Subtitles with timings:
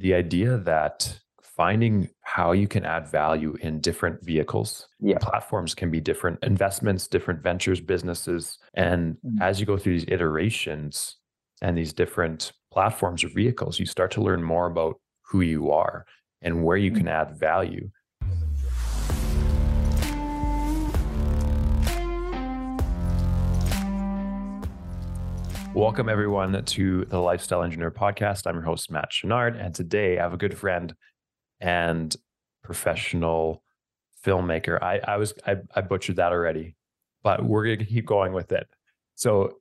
[0.00, 4.88] the idea that finding how you can add value in different vehicles.
[4.98, 5.18] Yeah.
[5.20, 8.58] Platforms can be different investments, different ventures, businesses.
[8.74, 9.42] And Mhm.
[9.42, 11.16] as you go through these iterations
[11.60, 16.06] and these different platforms or vehicles, you start to learn more about who you are
[16.40, 17.90] and where you can add value.
[25.74, 28.46] Welcome, everyone, to the Lifestyle Engineer Podcast.
[28.46, 29.56] I'm your host, Matt Chenard.
[29.56, 30.92] And today I have a good friend
[31.60, 32.14] and
[32.64, 33.62] professional
[34.24, 34.82] filmmaker.
[34.82, 36.74] I, I was I, I butchered that already,
[37.22, 38.66] but we're gonna keep going with it.
[39.14, 39.58] So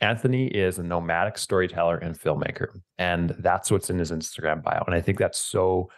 [0.00, 4.82] Anthony is a nomadic storyteller and filmmaker, and that's what's in his Instagram bio.
[4.86, 5.88] And I think that's so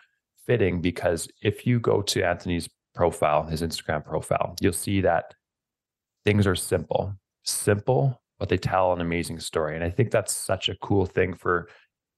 [0.46, 5.34] fitting because if you go to Anthony's profile, his Instagram profile, you'll see that
[6.24, 9.76] things are simple, simple, but they tell an amazing story.
[9.76, 11.68] And I think that's such a cool thing for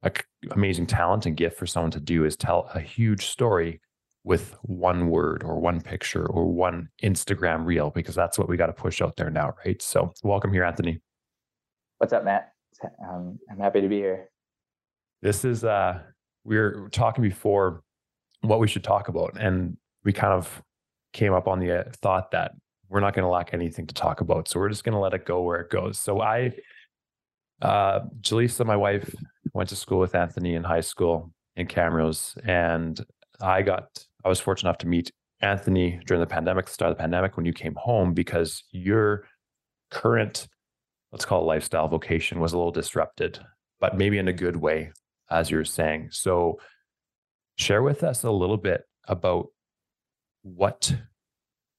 [0.04, 3.80] a c- amazing talent and gift for someone to do is tell a huge story
[4.24, 8.68] with one word or one picture or one Instagram reel because that's what we got
[8.68, 9.82] to push out there now, right?
[9.82, 11.00] So, welcome here, Anthony.
[11.98, 12.52] What's up, Matt?
[13.04, 14.28] Um, I'm happy to be here.
[15.22, 16.00] This is uh
[16.44, 17.82] we were talking before
[18.42, 20.62] what we should talk about and we kind of
[21.12, 22.52] came up on the uh, thought that
[22.92, 24.48] we're not going to lack anything to talk about.
[24.48, 25.98] So we're just going to let it go where it goes.
[25.98, 26.52] So I
[27.62, 29.14] uh Jaleesa, my wife,
[29.54, 33.00] went to school with Anthony in high school in Camrose and
[33.40, 33.86] I got
[34.24, 37.36] I was fortunate enough to meet Anthony during the pandemic, the start of the pandemic
[37.36, 39.24] when you came home because your
[39.90, 40.46] current
[41.12, 43.38] let's call it lifestyle vocation was a little disrupted,
[43.80, 44.92] but maybe in a good way,
[45.30, 46.08] as you're saying.
[46.10, 46.58] So
[47.56, 49.48] share with us a little bit about
[50.42, 50.94] what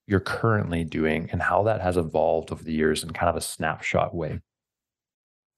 [0.08, 3.42] you're currently doing and how that has evolved over the years in kind of a
[3.42, 4.40] snapshot way.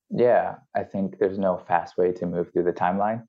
[0.10, 3.24] Yeah, I think there's no fast way to move through the timeline,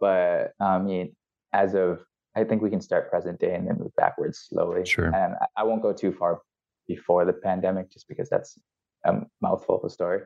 [0.00, 1.14] but I mean,
[1.52, 4.86] as of I think we can start present day and then move backwards slowly.
[4.86, 5.14] Sure.
[5.14, 6.40] And I- I won't go too far
[6.88, 8.58] before the pandemic, just because that's
[9.04, 10.22] a mouthful of a story.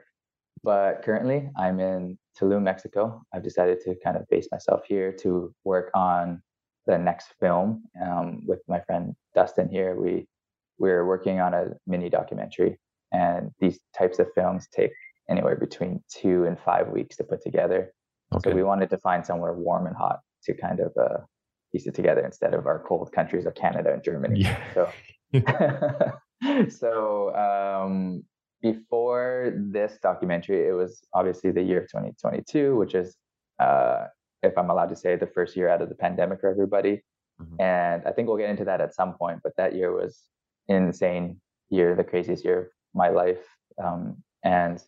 [0.62, 3.22] But currently, I'm in Tulum, Mexico.
[3.32, 6.42] I've decided to kind of base myself here to work on
[6.86, 10.00] the next film um, with my friend Dustin here.
[10.00, 10.28] We
[10.78, 12.78] we're working on a mini documentary,
[13.12, 14.92] and these types of films take
[15.28, 17.92] anywhere between two and five weeks to put together.
[18.34, 18.50] Okay.
[18.50, 21.18] So we wanted to find somewhere warm and hot to kind of uh,
[21.72, 24.40] piece it together instead of our cold countries of Canada and Germany.
[24.40, 24.58] Yeah.
[24.74, 24.90] So,
[26.68, 28.24] so um,
[28.62, 33.16] before this documentary, it was obviously the year of 2022, which is,
[33.58, 34.04] uh,
[34.42, 37.02] if I'm allowed to say, the first year out of the pandemic for everybody.
[37.40, 37.60] Mhm.
[37.60, 39.40] And I think we'll get into that at some point.
[39.42, 40.22] But that year was
[40.68, 41.40] insane
[41.70, 43.44] year, the craziest year of my life,
[43.82, 44.82] um, and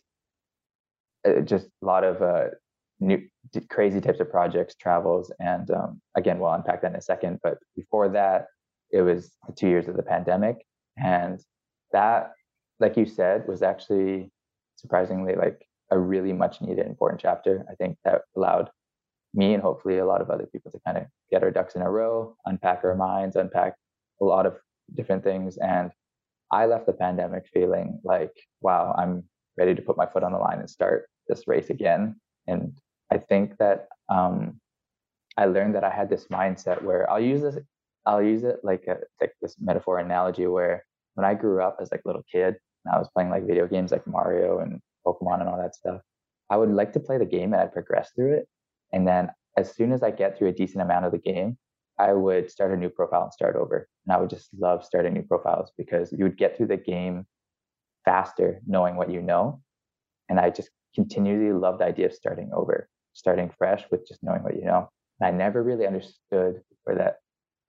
[1.43, 2.45] just a lot of uh,
[2.99, 3.21] new
[3.69, 7.39] crazy types of projects, travels, and um, again, we'll unpack that in a second.
[7.43, 8.47] But before that,
[8.91, 10.65] it was the two years of the pandemic,
[10.97, 11.39] and
[11.91, 12.31] that,
[12.79, 14.31] like you said, was actually
[14.75, 17.65] surprisingly like a really much needed important chapter.
[17.69, 18.69] I think that allowed
[19.33, 21.81] me and hopefully a lot of other people to kind of get our ducks in
[21.81, 23.75] a row, unpack our minds, unpack
[24.21, 24.57] a lot of
[24.95, 25.57] different things.
[25.57, 25.91] And
[26.51, 29.23] I left the pandemic feeling like, wow, I'm
[29.57, 32.15] ready to put my foot on the line and start this race again.
[32.47, 32.77] And
[33.11, 34.59] I think that um,
[35.37, 37.57] I learned that I had this mindset where I'll use this,
[38.05, 40.85] I'll use it like a, like this metaphor analogy where
[41.15, 42.55] when I grew up as like little kid
[42.85, 46.01] and I was playing like video games like Mario and Pokemon and all that stuff,
[46.49, 48.47] I would like to play the game and I'd progress through it.
[48.91, 51.57] And then as soon as I get through a decent amount of the game,
[51.99, 53.87] I would start a new profile and start over.
[54.05, 57.25] And I would just love starting new profiles because you would get through the game
[58.05, 59.61] faster knowing what you know.
[60.29, 64.43] And I just continually love the idea of starting over, starting fresh with just knowing
[64.43, 64.89] what you know.
[65.19, 67.17] And I never really understood where that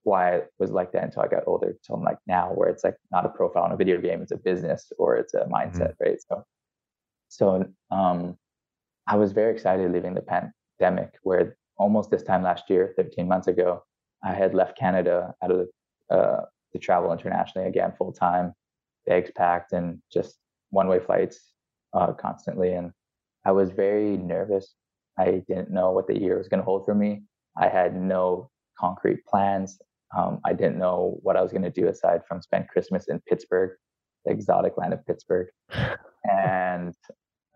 [0.04, 2.84] why it was like that until I got older, until I'm like now, where it's
[2.84, 5.94] like not a profile in a video game, it's a business or it's a mindset,
[6.00, 6.18] right?
[6.28, 6.44] So,
[7.28, 8.36] so um,
[9.06, 10.22] I was very excited leaving the
[10.80, 13.82] pandemic, where almost this time last year, 13 months ago,
[14.22, 15.68] I had left Canada out of
[16.10, 18.52] uh, to travel internationally again full time,
[19.06, 20.36] bags packed, and just
[20.70, 21.52] one way flights
[21.92, 22.72] uh, constantly.
[22.72, 22.92] And
[23.44, 24.74] I was very nervous.
[25.18, 27.22] I didn't know what the year was going to hold for me.
[27.56, 29.78] I had no concrete plans.
[30.16, 33.20] Um, I didn't know what I was going to do aside from spend Christmas in
[33.28, 33.76] Pittsburgh,
[34.24, 35.48] the exotic land of Pittsburgh.
[36.24, 36.94] and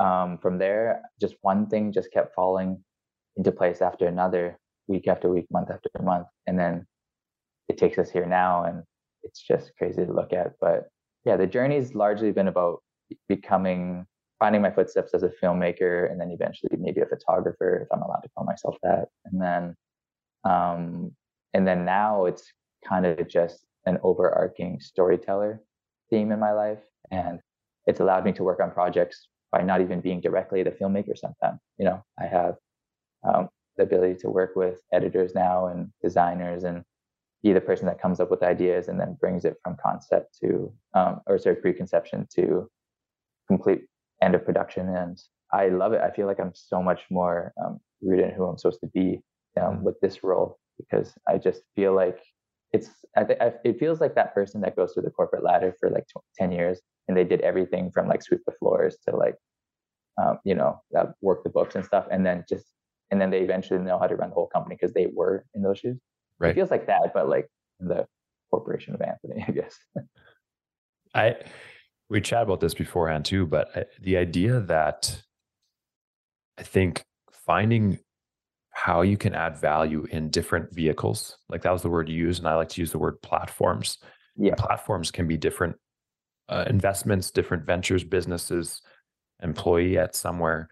[0.01, 2.83] um, from there, just one thing just kept falling
[3.37, 6.27] into place after another, week after week, month after month.
[6.47, 6.87] And then
[7.69, 8.65] it takes us here now.
[8.65, 8.83] And
[9.23, 10.53] it's just crazy to look at.
[10.61, 10.89] But
[11.25, 12.83] yeah, the journey's largely been about
[13.29, 14.07] becoming,
[14.39, 18.21] finding my footsteps as a filmmaker, and then eventually maybe a photographer, if I'm allowed
[18.21, 19.07] to call myself that.
[19.25, 19.75] And then
[20.45, 21.17] Um,
[21.55, 22.53] and then now it's
[22.87, 25.63] kind of just an overarching storyteller
[26.11, 26.83] theme in my life.
[27.11, 27.41] And
[27.87, 31.61] it's allowed me to work on projects by not even being directly the filmmaker sometimes.
[31.79, 32.57] You know, I have
[33.27, 36.85] um, the ability to work with editors now and designers and
[37.43, 40.73] be the person that comes up with ideas and then brings it from concept to
[40.95, 42.69] um, or sorry preconception to
[43.49, 43.83] complete
[44.23, 45.21] end of production and
[45.53, 48.57] i love it i feel like i'm so much more um, rooted in who i'm
[48.57, 49.21] supposed to be
[49.61, 49.85] um, mm-hmm.
[49.85, 52.19] with this role because i just feel like
[52.73, 55.91] it's I, I, it feels like that person that goes through the corporate ladder for
[55.91, 56.07] like
[56.37, 59.37] 10 years and they did everything from like sweep the floors to like
[60.21, 62.67] um, you know uh, work the books and stuff and then just
[63.11, 65.63] and then they eventually know how to run the whole company because they were in
[65.63, 65.99] those shoes
[66.39, 66.51] Right.
[66.51, 67.49] It feels like that, but like
[67.81, 68.07] the
[68.51, 69.77] corporation of Anthony, I guess.
[71.15, 71.37] I
[72.11, 75.23] we chat about this beforehand too, but I, the idea that
[76.59, 77.03] I think
[77.33, 77.99] finding
[78.71, 82.41] how you can add value in different vehicles, like that was the word you used,
[82.41, 83.99] and I like to use the word platforms.
[84.37, 85.77] Yeah, platforms can be different
[86.49, 88.83] uh, investments, different ventures, businesses,
[89.41, 90.69] employee at somewhere,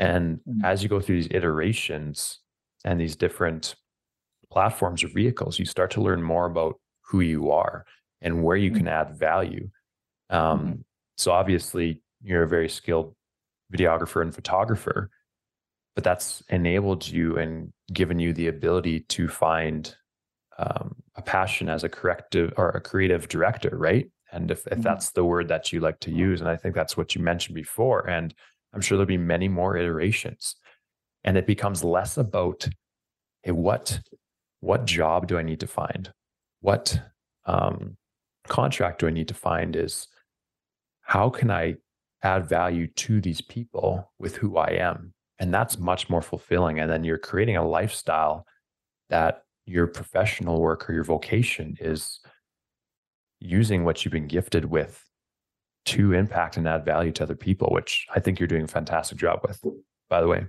[0.00, 0.64] and mm-hmm.
[0.64, 2.38] as you go through these iterations
[2.84, 3.76] and these different
[4.50, 7.84] platforms or vehicles, you start to learn more about who you are
[8.22, 9.10] and where you can mm-hmm.
[9.10, 9.68] add value.
[10.30, 10.72] Um, mm-hmm.
[11.18, 13.14] So obviously, you're a very skilled
[13.72, 15.10] videographer and photographer,
[15.94, 19.94] but that's enabled you and given you the ability to find
[20.58, 24.10] um, a passion as a corrective or a creative director, right?
[24.32, 24.82] And if, if mm-hmm.
[24.82, 27.54] that's the word that you like to use, and I think that's what you mentioned
[27.54, 28.32] before, and
[28.72, 30.56] I'm sure there'll be many more iterations,
[31.24, 32.68] and it becomes less about,
[33.42, 34.00] hey, what
[34.60, 36.12] what job do I need to find?
[36.60, 37.00] What
[37.46, 37.96] um,
[38.48, 39.74] contract do I need to find?
[39.74, 40.06] Is
[41.02, 41.76] how can I
[42.22, 45.14] add value to these people with who I am?
[45.38, 46.78] And that's much more fulfilling.
[46.78, 48.46] And then you're creating a lifestyle
[49.08, 52.20] that your professional work or your vocation is
[53.40, 55.02] using what you've been gifted with
[55.86, 59.18] to impact and add value to other people, which I think you're doing a fantastic
[59.18, 59.64] job with,
[60.08, 60.46] by the way.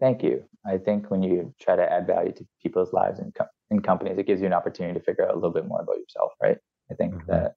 [0.00, 0.44] Thank you.
[0.66, 3.34] I think when you try to add value to people's lives and
[3.70, 5.98] in companies, it gives you an opportunity to figure out a little bit more about
[5.98, 6.58] yourself, right?
[6.90, 7.30] I think mm-hmm.
[7.30, 7.54] that,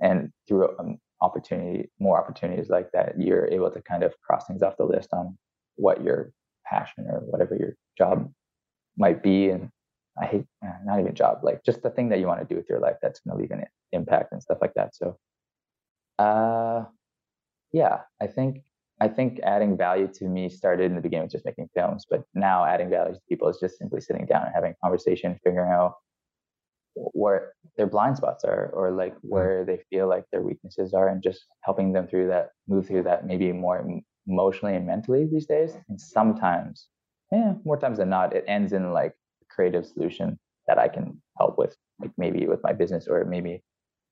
[0.00, 4.62] and through um, opportunity, more opportunities like that, you're able to kind of cross things
[4.62, 5.36] off the list on
[5.76, 6.32] what your
[6.66, 8.30] passion or whatever your job
[8.96, 9.50] might be.
[9.50, 9.70] And
[10.20, 12.56] I hate uh, not even job, like just the thing that you want to do
[12.56, 14.94] with your life that's going to leave an impact and stuff like that.
[14.94, 15.16] So,
[16.18, 16.84] uh,
[17.72, 18.62] yeah, I think
[19.00, 22.24] I think adding value to me started in the beginning with just making films, but
[22.34, 25.70] now adding value to people is just simply sitting down and having a conversation, figuring
[25.70, 25.94] out
[26.94, 29.28] where their blind spots are or like mm-hmm.
[29.28, 33.04] where they feel like their weaknesses are and just helping them through that, move through
[33.04, 33.86] that maybe more
[34.26, 35.76] emotionally and mentally these days.
[35.88, 36.88] And sometimes,
[37.30, 41.22] yeah, more times than not, it ends in like a creative solution that I can
[41.38, 43.62] help with, like maybe with my business or maybe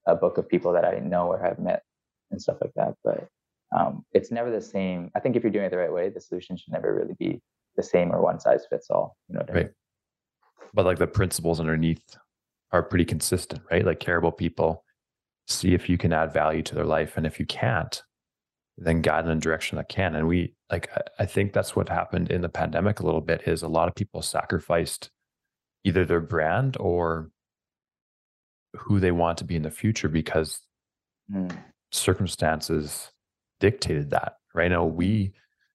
[0.07, 1.83] a book of people that I know or have met
[2.31, 2.95] and stuff like that.
[3.05, 3.29] But
[3.77, 5.11] um, it's never the same.
[5.15, 7.41] I think if you're doing it the right way, the solution should never really be
[7.77, 9.17] the same or one size fits all.
[9.29, 9.51] You know right.
[9.51, 9.71] I mean?
[10.75, 12.17] But like the principles underneath
[12.73, 13.85] are pretty consistent, right?
[13.85, 14.85] Like care about people,
[15.47, 17.17] see if you can add value to their life.
[17.17, 18.03] And if you can't,
[18.79, 20.15] then guide them in a direction that can.
[20.15, 23.63] And we like I think that's what happened in the pandemic a little bit is
[23.63, 25.11] a lot of people sacrificed
[25.85, 27.31] either their brand or
[28.75, 30.61] who they want to be in the future because
[31.33, 31.57] mm.
[31.93, 33.11] Circumstances
[33.61, 34.71] dictated that, right?
[34.71, 35.33] Now we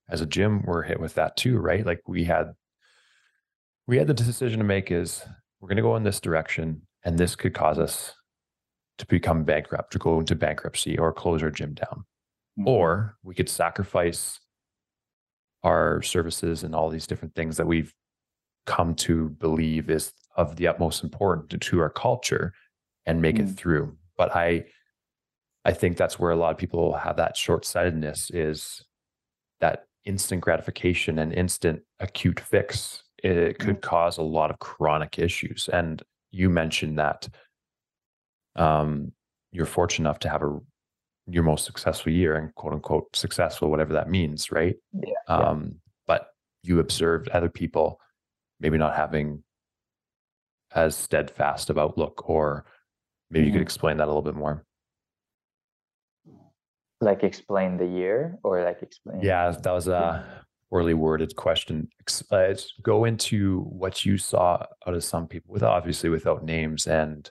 [0.10, 1.86] as a gym were hit with that too, right?
[1.86, 2.53] Like we had
[3.88, 5.24] we had the decision to make is
[5.60, 8.13] we're going to go in this direction and this could cause us
[8.98, 12.06] to become bankrupt, to go into bankruptcy or close our gym down.
[12.60, 12.68] Mm-hmm.
[12.68, 14.39] Or we could sacrifice
[15.63, 17.94] our services and all these different things that we've
[18.65, 22.53] come to believe is of the utmost importance to our culture
[23.06, 23.48] and make mm-hmm.
[23.48, 23.98] it through.
[24.18, 24.65] But I
[25.63, 28.84] I think that's where a lot of people have that short sightedness is
[29.60, 33.03] that instant gratification and instant acute fix.
[33.24, 33.88] It could mm-hmm.
[33.88, 35.70] cause a lot of chronic issues.
[35.72, 36.01] And
[36.32, 37.30] you mentioned that
[38.56, 39.12] um,
[39.51, 40.60] you're fortunate enough to have a
[41.27, 44.75] your most successful year and quote unquote successful, whatever that means, right?
[44.94, 45.70] Yeah, um, yeah.
[46.08, 46.27] But
[46.63, 48.00] you observed other people
[48.60, 49.44] maybe not having
[50.74, 52.65] as steadfast of outlook, or
[53.30, 53.48] maybe mm-hmm.
[53.48, 53.63] you could mm-hmm.
[53.63, 54.65] explain that a little bit more
[57.01, 60.24] like explain the year or like explain yeah that was a
[60.72, 61.89] poorly worded question.
[62.31, 67.29] Uh, go into what you saw out of some people with obviously without names and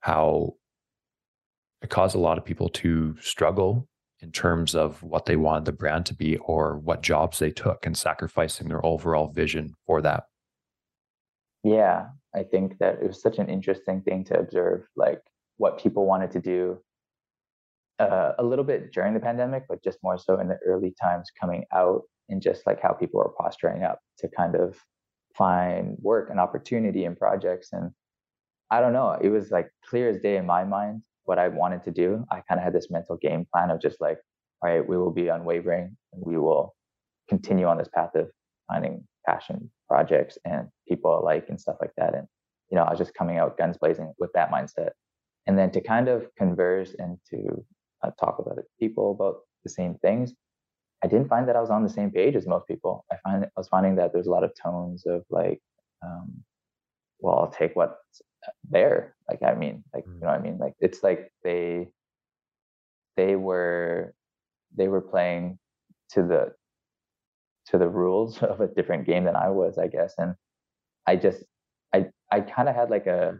[0.00, 0.54] how
[1.82, 3.88] it caused a lot of people to struggle
[4.20, 7.84] in terms of what they wanted the brand to be or what jobs they took
[7.84, 10.24] and sacrificing their overall vision for that.
[11.64, 15.20] Yeah, I think that it was such an interesting thing to observe, like
[15.56, 16.78] what people wanted to do
[17.98, 21.30] uh, a little bit during the pandemic, but just more so in the early times
[21.38, 24.76] coming out and just like how people are posturing up to kind of
[25.34, 27.68] find work and opportunity and projects.
[27.72, 27.90] And
[28.70, 31.84] I don't know, it was like clear as day in my mind what I wanted
[31.84, 32.24] to do.
[32.30, 34.18] I kind of had this mental game plan of just like,
[34.62, 36.74] all right, we will be unwavering and we will
[37.28, 38.30] continue on this path of
[38.68, 42.14] finding passion projects and people alike and stuff like that.
[42.14, 42.26] And,
[42.70, 44.90] you know, I was just coming out guns blazing with that mindset.
[45.46, 47.64] And then to kind of converse and to
[48.02, 50.32] uh, talk with other people about the same things,
[51.04, 53.04] I didn't find that I was on the same page as most people.
[53.12, 55.60] I find I was finding that there's a lot of tones of like,
[56.04, 56.44] um,
[57.20, 58.22] well, I'll take what's
[58.70, 59.14] there.
[59.28, 60.58] Like, I mean, like, you know what I mean?
[60.58, 61.88] Like, it's like they,
[63.16, 64.14] they were,
[64.76, 65.58] they were playing
[66.12, 66.52] to the
[67.66, 70.14] to the rules of a different game than I was, I guess.
[70.18, 70.34] And
[71.06, 71.44] I just,
[71.94, 73.38] I, I kind of had like a,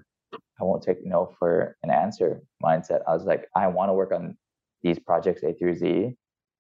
[0.60, 3.00] I won't take no for an answer mindset.
[3.06, 4.36] I was like, I want to work on
[4.86, 6.14] these projects A through Z.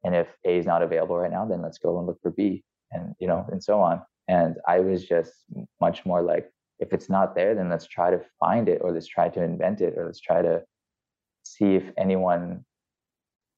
[0.04, 2.62] And if A is not available right now, then let's go and look for B
[2.92, 4.02] and, you know, and so on.
[4.28, 5.32] And I was just
[5.80, 9.06] much more like, if it's not there, then let's try to find it or let's
[9.06, 10.62] try to invent it or let's try to
[11.44, 12.64] see if anyone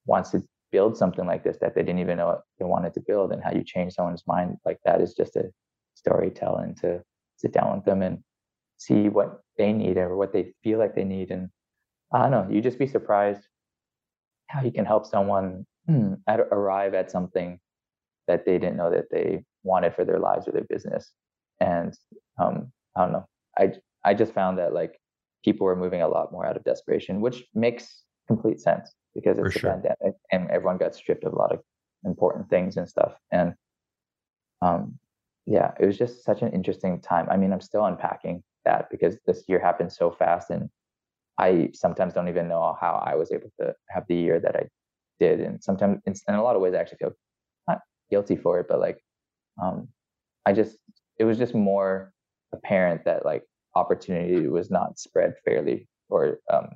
[0.05, 3.31] wants to build something like this that they didn't even know they wanted to build
[3.31, 5.51] and how you change someone's mind like that is just a
[5.95, 7.01] storytelling to
[7.37, 8.19] sit down with them and
[8.77, 11.49] see what they need or what they feel like they need and
[12.13, 13.41] i don't know you just be surprised
[14.49, 17.59] how you can help someone hmm, at, arrive at something
[18.27, 21.11] that they didn't know that they wanted for their lives or their business
[21.59, 21.93] and
[22.37, 23.25] um, i don't know
[23.57, 23.71] i
[24.05, 24.99] i just found that like
[25.43, 29.55] people were moving a lot more out of desperation which makes complete sense because it's
[29.55, 29.71] a sure.
[29.71, 31.59] pandemic and everyone got stripped of a lot of
[32.05, 33.13] important things and stuff.
[33.31, 33.53] And
[34.61, 34.97] um,
[35.45, 37.27] yeah, it was just such an interesting time.
[37.29, 40.69] I mean, I'm still unpacking that because this year happened so fast, and
[41.39, 44.63] I sometimes don't even know how I was able to have the year that I
[45.19, 45.39] did.
[45.39, 47.13] And sometimes, in, a lot of ways, I actually feel
[47.67, 47.79] not
[48.11, 48.99] guilty for it, but like,
[49.61, 49.87] um,
[50.45, 50.77] I just
[51.17, 52.11] it was just more
[52.53, 53.43] apparent that like
[53.75, 56.69] opportunity was not spread fairly or um,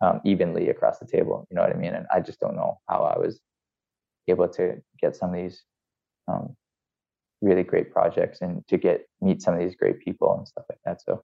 [0.00, 1.46] um, evenly across the table.
[1.50, 1.94] You know what I mean?
[1.94, 3.40] And I just don't know how I was
[4.28, 5.62] able to get some of these
[6.28, 6.56] um,
[7.40, 10.78] really great projects and to get meet some of these great people and stuff like
[10.84, 11.02] that.
[11.02, 11.22] So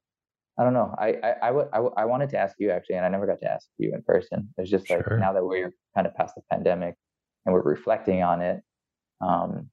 [0.59, 0.95] I don't know.
[0.99, 3.41] I I, I, w- I, I wanted to ask you actually, and I never got
[3.41, 4.49] to ask you in person.
[4.59, 5.19] It's just like sure.
[5.19, 6.95] now that we're kind of past the pandemic
[7.47, 8.63] and we're reflecting on it.
[9.21, 9.71] Um,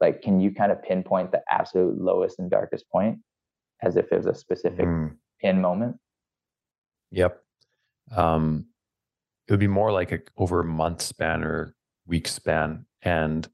[0.00, 3.18] like, can you kind of pinpoint the absolute lowest and darkest point,
[3.82, 5.14] as if it was a specific mm.
[5.40, 5.96] pin moment?
[7.10, 7.44] Yep
[8.12, 8.66] um,
[9.46, 11.74] it would be more like a over a month span or
[12.06, 13.48] week span and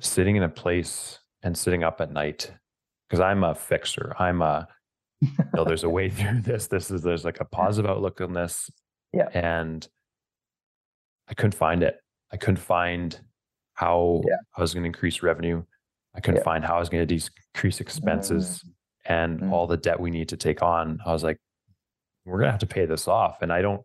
[0.00, 2.52] sitting in a place and sitting up at night
[3.08, 4.66] because i'm a fixer i'm a
[5.54, 8.70] know there's a way through this this is there's like a positive outlook on this
[9.12, 9.88] yeah and
[11.28, 12.00] i couldn't find it
[12.32, 13.20] i couldn't find
[13.74, 14.36] how yeah.
[14.56, 15.62] i was going to increase revenue
[16.14, 16.44] i couldn't yeah.
[16.44, 17.18] find how i was going to
[17.54, 18.70] decrease expenses mm.
[19.06, 19.50] and mm.
[19.50, 21.38] all the debt we need to take on i was like
[22.28, 23.42] we're gonna have to pay this off.
[23.42, 23.82] And I don't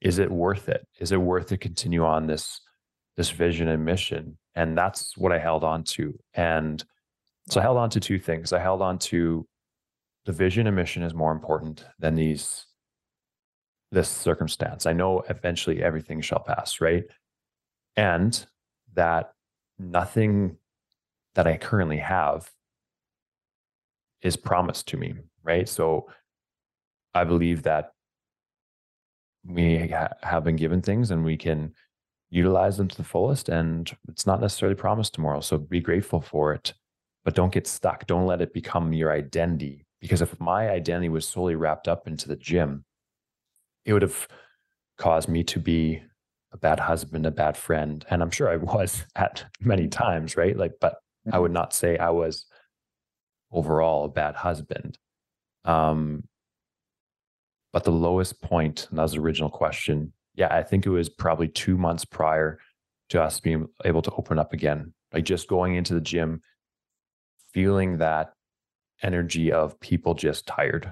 [0.00, 0.86] is it worth it?
[0.98, 2.60] Is it worth to continue on this
[3.16, 4.38] this vision and mission?
[4.54, 6.18] And that's what I held on to.
[6.34, 6.82] And
[7.48, 8.52] so I held on to two things.
[8.52, 9.46] I held on to
[10.26, 12.66] the vision and mission is more important than these
[13.92, 14.86] this circumstance.
[14.86, 17.04] I know eventually everything shall pass, right?
[17.96, 18.46] And
[18.94, 19.32] that
[19.78, 20.56] nothing
[21.34, 22.48] that I currently have
[24.22, 25.68] is promised to me, right?
[25.68, 26.08] So
[27.14, 27.92] I believe that
[29.44, 31.72] we ha- have been given things and we can
[32.30, 36.52] utilize them to the fullest and it's not necessarily promised tomorrow so be grateful for
[36.52, 36.74] it
[37.24, 41.26] but don't get stuck don't let it become your identity because if my identity was
[41.26, 42.84] solely wrapped up into the gym
[43.84, 44.28] it would have
[44.98, 46.02] caused me to be
[46.52, 50.56] a bad husband a bad friend and i'm sure i was at many times right
[50.56, 50.94] like but
[51.26, 51.34] mm-hmm.
[51.34, 52.46] i would not say i was
[53.52, 54.98] overall a bad husband
[55.64, 56.22] um
[57.72, 60.12] but the lowest point, and that was the original question.
[60.34, 62.58] Yeah, I think it was probably two months prior
[63.10, 64.92] to us being able to open up again.
[65.12, 66.42] Like just going into the gym,
[67.52, 68.32] feeling that
[69.02, 70.90] energy of people just tired,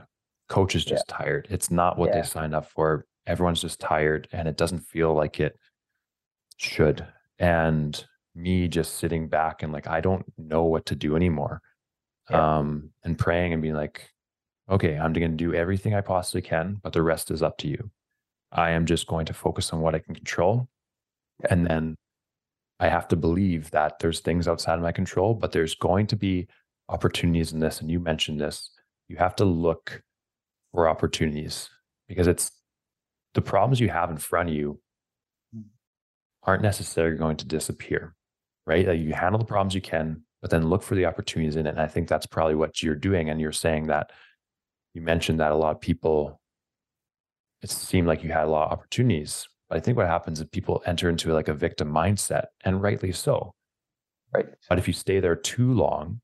[0.48, 1.16] coaches just yeah.
[1.16, 1.46] tired.
[1.50, 2.20] It's not what yeah.
[2.20, 3.06] they signed up for.
[3.26, 5.58] Everyone's just tired and it doesn't feel like it
[6.56, 7.06] should.
[7.38, 11.60] And me just sitting back and like, I don't know what to do anymore.
[12.30, 12.58] Yeah.
[12.58, 14.10] Um, and praying and being like,
[14.70, 17.68] okay, I'm going to do everything I possibly can, but the rest is up to
[17.68, 17.90] you.
[18.52, 20.68] I am just going to focus on what I can control.
[21.48, 21.96] And then
[22.80, 26.16] I have to believe that there's things outside of my control, but there's going to
[26.16, 26.48] be
[26.88, 28.71] opportunities in this, and you mentioned this,
[29.09, 30.02] you have to look
[30.73, 31.68] for opportunities
[32.09, 32.50] because it's
[33.35, 34.80] the problems you have in front of you
[36.42, 38.14] aren't necessarily going to disappear,
[38.66, 38.87] right?
[38.87, 41.71] Like you handle the problems you can, but then look for the opportunities in it.
[41.71, 43.28] And I think that's probably what you're doing.
[43.28, 44.11] And you're saying that
[44.95, 46.40] you mentioned that a lot of people,
[47.62, 49.47] it seemed like you had a lot of opportunities.
[49.68, 53.12] But I think what happens is people enter into like a victim mindset, and rightly
[53.12, 53.54] so.
[54.33, 54.47] Right.
[54.68, 56.21] But if you stay there too long,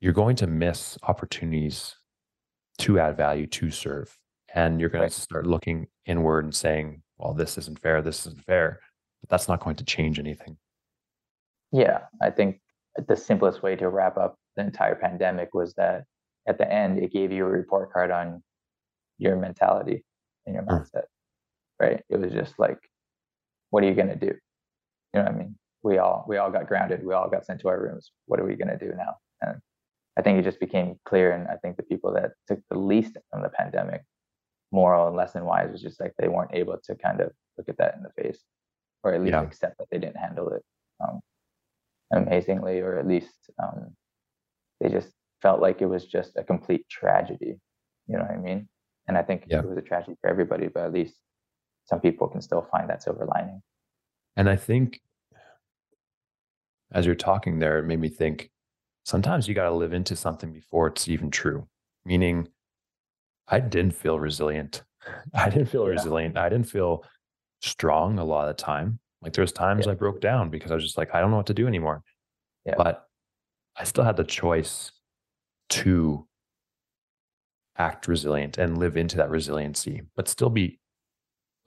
[0.00, 1.96] you're going to miss opportunities
[2.78, 4.16] to add value, to serve.
[4.54, 5.12] And you're going right.
[5.12, 8.80] to start looking inward and saying, well, this isn't fair, this isn't fair.
[9.20, 10.56] But that's not going to change anything.
[11.72, 12.00] Yeah.
[12.20, 12.60] I think
[13.06, 16.04] the simplest way to wrap up the entire pandemic was that
[16.48, 18.42] at the end, it gave you a report card on
[19.18, 20.04] your mentality
[20.46, 20.70] and your hmm.
[20.70, 21.04] mindset,
[21.78, 22.02] right?
[22.08, 22.78] It was just like,
[23.68, 24.34] what are you going to do?
[25.14, 25.56] You know what I mean?
[25.82, 27.04] We all, we all got grounded.
[27.04, 28.10] We all got sent to our rooms.
[28.26, 29.16] What are we going to do now?
[29.42, 29.60] And
[30.18, 31.32] I think it just became clear.
[31.32, 34.02] And I think the people that took the least from the pandemic,
[34.72, 37.78] moral and lesson wise, was just like they weren't able to kind of look at
[37.78, 38.42] that in the face
[39.02, 39.42] or at least yeah.
[39.42, 40.62] accept that they didn't handle it
[41.02, 41.20] um,
[42.12, 43.94] amazingly, or at least um,
[44.80, 45.12] they just
[45.42, 47.58] felt like it was just a complete tragedy.
[48.06, 48.68] You know what I mean?
[49.08, 49.60] And I think yeah.
[49.60, 51.14] it was a tragedy for everybody, but at least
[51.86, 53.62] some people can still find that silver lining.
[54.36, 55.00] And I think
[56.92, 58.50] as you're talking there, it made me think
[59.04, 61.66] sometimes you got to live into something before it's even true.
[62.04, 62.48] Meaning,
[63.48, 64.82] I didn't feel resilient.
[65.34, 65.90] I didn't feel yeah.
[65.90, 66.38] resilient.
[66.38, 67.04] I didn't feel
[67.62, 68.98] strong a lot of the time.
[69.22, 69.92] Like there was times yeah.
[69.92, 72.02] I broke down because I was just like, I don't know what to do anymore.
[72.64, 72.74] Yeah.
[72.76, 73.04] But
[73.76, 74.92] I still had the choice
[75.70, 76.26] to
[77.76, 80.78] act resilient and live into that resiliency, but still be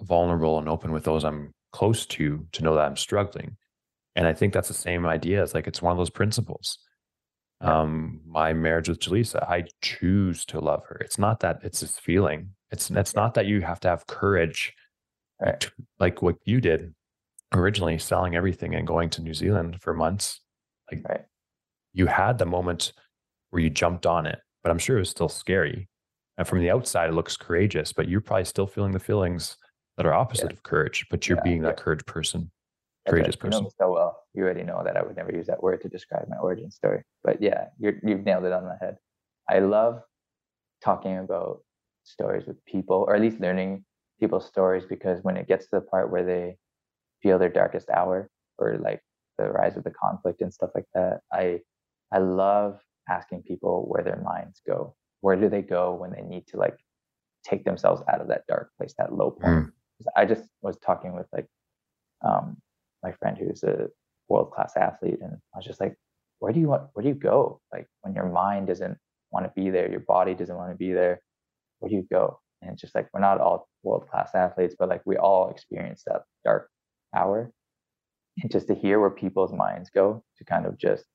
[0.02, 3.58] vulnerable and open with those I'm close to to know that I'm struggling.
[4.16, 5.42] And I think that's the same idea.
[5.42, 6.78] It's like it's one of those principles.
[7.64, 10.98] Um, my marriage with Jaleesa, I choose to love her.
[10.98, 12.50] It's not that it's this feeling.
[12.72, 14.74] It's it's not that you have to have courage,
[15.40, 15.60] right.
[15.60, 16.94] to, like what you did
[17.54, 20.42] originally, selling everything and going to New Zealand for months.
[20.92, 21.22] Like right.
[21.94, 22.94] you had the moment
[23.52, 25.88] where you jumped on it, but I'm sure it was still scary.
[26.38, 29.56] And from the outside, it looks courageous, but you're probably still feeling the feelings
[29.98, 30.54] that are opposite yeah.
[30.54, 32.52] of courage, but you're yeah, being that courage person
[33.08, 33.60] courageous person.
[33.60, 34.24] You know so well.
[34.34, 37.04] You already know that I would never use that word to describe my origin story.
[37.24, 38.98] But yeah, you you've nailed it on the head.
[39.50, 40.02] I love
[40.84, 41.62] talking about
[42.04, 43.86] stories with people, or at least learning
[44.20, 46.58] people's stories, because when it gets to the part where they
[47.22, 49.02] feel their darkest hour, or like
[49.38, 51.60] the rise of the conflict and stuff like that, I
[52.12, 54.96] I love asking people where their minds go.
[55.22, 56.78] Where do they go when they need to like
[57.44, 59.68] take themselves out of that dark place, that low point?
[59.68, 59.72] Mm.
[60.16, 61.48] I just was talking with like
[62.24, 62.58] um,
[63.04, 63.88] my friend who's a
[64.30, 65.96] world class athlete, and I was just like,
[66.40, 66.84] where do you want?
[66.94, 67.62] Where do you go?
[67.72, 68.98] Like when your mind doesn't
[69.32, 71.22] want to be there, your body doesn't want to be there.
[71.80, 72.40] Where do you go?
[72.62, 76.04] And it's just like we're not all world class athletes, but like we all experience
[76.08, 76.70] that dark
[77.16, 77.52] hour.
[78.42, 81.06] And just to hear where people's minds go to kind of just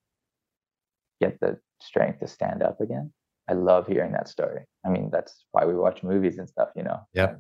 [1.21, 3.13] get the strength to stand up again.
[3.51, 4.65] I love hearing that story.
[4.85, 7.01] I mean, that's why we watch movies and stuff, you know.
[7.15, 7.35] Yeah.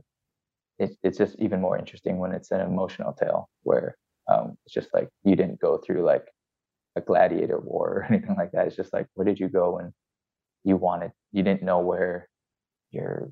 [0.78, 3.96] It, it's just even more interesting when it's an emotional tale where
[4.28, 6.24] um, it's just like you didn't go through like
[6.96, 8.66] a gladiator war or anything like that.
[8.66, 9.92] It's just like where did you go when
[10.64, 11.12] you wanted?
[11.32, 12.28] You didn't know where
[12.90, 13.30] your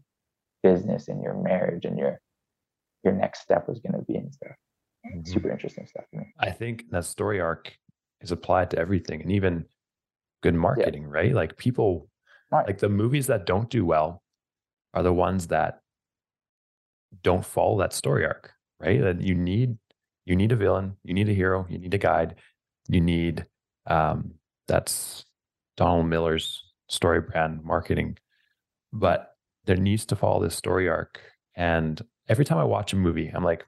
[0.63, 2.21] business and your marriage and your
[3.05, 4.57] your next step was going to be and stuff.
[5.07, 5.33] Mm-hmm.
[5.33, 6.33] Super interesting stuff to me.
[6.41, 7.77] I think that story arc
[8.21, 9.67] is applied to everything, and even
[10.43, 11.11] good marketing, yeah.
[11.11, 11.35] right?
[11.35, 12.09] Like people,
[12.51, 12.67] right.
[12.67, 14.23] like the movies that don't do well
[14.95, 15.81] are the ones that
[17.23, 19.01] don't follow that story arc, right?
[19.01, 19.77] That you need
[20.27, 22.35] you need a villain, you need a hero, you need a guide,
[22.89, 23.47] you need
[23.87, 24.35] um,
[24.69, 25.25] that's
[25.77, 28.19] Donald Miller's story brand marketing.
[28.93, 29.35] But
[29.65, 31.21] there needs to follow this story arc.
[31.55, 33.65] And every time I watch a movie, I'm like,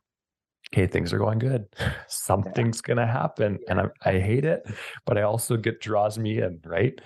[0.72, 1.66] okay, things are going good.
[2.08, 3.58] Something's gonna happen.
[3.68, 4.66] And I, I hate it,
[5.06, 7.00] but I also get draws me in, right?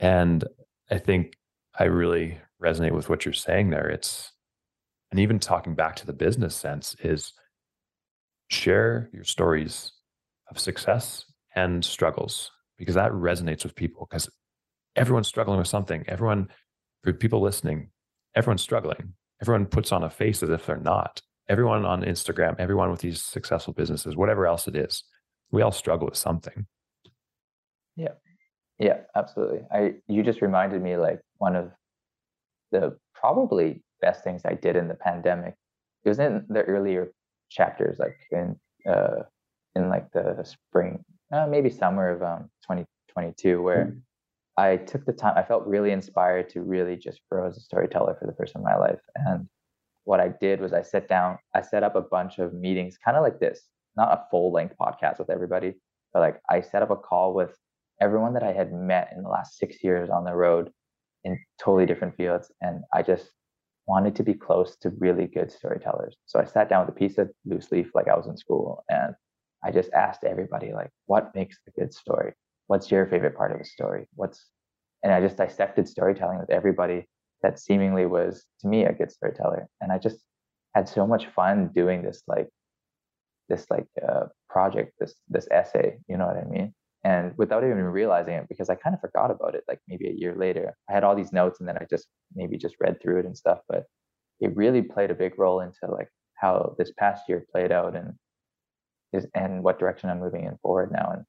[0.00, 0.44] And
[0.90, 1.34] I think
[1.78, 3.88] I really resonate with what you're saying there.
[3.88, 4.32] It's
[5.10, 7.32] and even talking back to the business sense is
[8.48, 9.92] share your stories
[10.50, 14.28] of success and struggles because that resonates with people because
[14.96, 16.04] everyone's struggling with something.
[16.08, 16.48] Everyone,
[17.02, 17.90] for people listening,
[18.34, 19.14] everyone's struggling.
[19.40, 21.20] Everyone puts on a face as if they're not.
[21.48, 25.04] Everyone on Instagram, everyone with these successful businesses, whatever else it is,
[25.50, 26.66] we all struggle with something.
[27.96, 28.12] Yeah.
[28.78, 29.60] Yeah, absolutely.
[29.72, 31.72] I you just reminded me like one of
[32.70, 35.54] the probably best things I did in the pandemic.
[36.04, 37.12] It was in the earlier
[37.50, 38.56] chapters like in
[38.88, 39.22] uh
[39.74, 43.98] in like the spring uh, maybe summer of um 2022, where mm-hmm.
[44.56, 45.34] I took the time.
[45.36, 48.62] I felt really inspired to really just grow as a storyteller for the first time
[48.62, 49.00] in my life.
[49.14, 49.48] And
[50.04, 53.16] what I did was I sat down, I set up a bunch of meetings, kind
[53.16, 53.60] of like this,
[53.96, 55.74] not a full length podcast with everybody,
[56.12, 57.56] but like I set up a call with
[58.00, 60.70] everyone that I had met in the last six years on the road
[61.24, 62.50] in totally different fields.
[62.60, 63.30] And I just
[63.88, 66.14] wanted to be close to really good storytellers.
[66.26, 68.84] So I sat down with a piece of loose leaf like I was in school
[68.90, 69.14] and
[69.64, 72.34] I just asked everybody like, what makes a good story?
[72.66, 74.06] What's your favorite part of a story?
[74.14, 74.46] What's
[75.02, 77.08] and I just dissected storytelling with everybody
[77.42, 79.68] that seemingly was to me a good storyteller.
[79.80, 80.18] And I just
[80.74, 82.48] had so much fun doing this like
[83.48, 86.74] this like uh, project, this this essay, you know what I mean?
[87.04, 90.12] And without even realizing it, because I kind of forgot about it, like maybe a
[90.12, 93.20] year later, I had all these notes, and then I just maybe just read through
[93.20, 93.60] it and stuff.
[93.68, 93.84] But
[94.40, 98.14] it really played a big role into like how this past year played out, and
[99.12, 101.12] is and what direction I'm moving in forward now.
[101.14, 101.24] And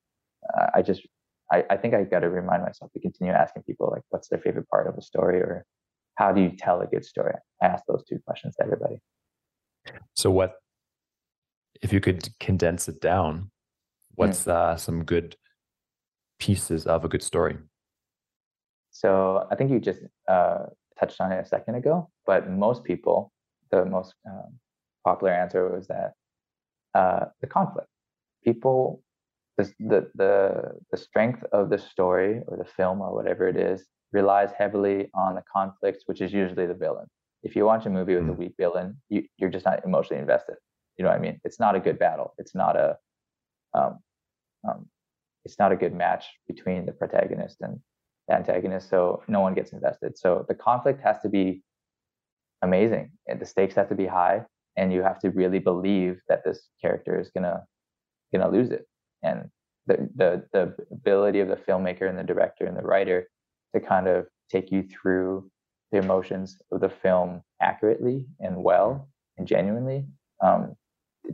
[0.58, 1.08] uh, I just
[1.51, 4.39] I, I think I got to remind myself to continue asking people like, what's their
[4.39, 5.65] favorite part of a story, or
[6.15, 7.34] how do you tell a good story?
[7.62, 8.99] I ask those two questions to everybody.
[10.15, 10.55] So, what
[11.82, 13.51] if you could condense it down?
[14.15, 14.51] What's mm.
[14.51, 15.36] uh, some good
[16.39, 17.58] pieces of a good story?
[18.91, 20.65] So, I think you just uh,
[20.99, 23.32] touched on it a second ago, but most people,
[23.71, 24.60] the most um,
[25.06, 26.13] popular answer was that
[26.95, 27.88] uh, the conflict.
[28.43, 29.04] People
[29.60, 33.86] the, the, the, the strength of the story or the film or whatever it is
[34.13, 37.08] relies heavily on the conflict, which is usually the villain.
[37.43, 38.30] If you watch a movie with mm.
[38.30, 40.56] a weak villain, you, you're just not emotionally invested.
[40.97, 41.39] You know what I mean?
[41.43, 42.34] It's not a good battle.
[42.38, 42.97] It's not a,
[43.73, 43.99] um,
[44.67, 44.88] um,
[45.45, 47.80] it's not a good match between the protagonist and
[48.28, 48.89] the antagonist.
[48.89, 50.17] So no one gets invested.
[50.17, 51.63] So the conflict has to be
[52.62, 56.43] amazing, and the stakes have to be high, and you have to really believe that
[56.43, 57.63] this character is gonna
[58.34, 58.86] gonna lose it
[59.23, 59.49] and
[59.88, 63.28] the, the the ability of the filmmaker and the director and the writer
[63.73, 65.49] to kind of take you through
[65.91, 70.06] the emotions of the film accurately and well and genuinely
[70.43, 70.75] um,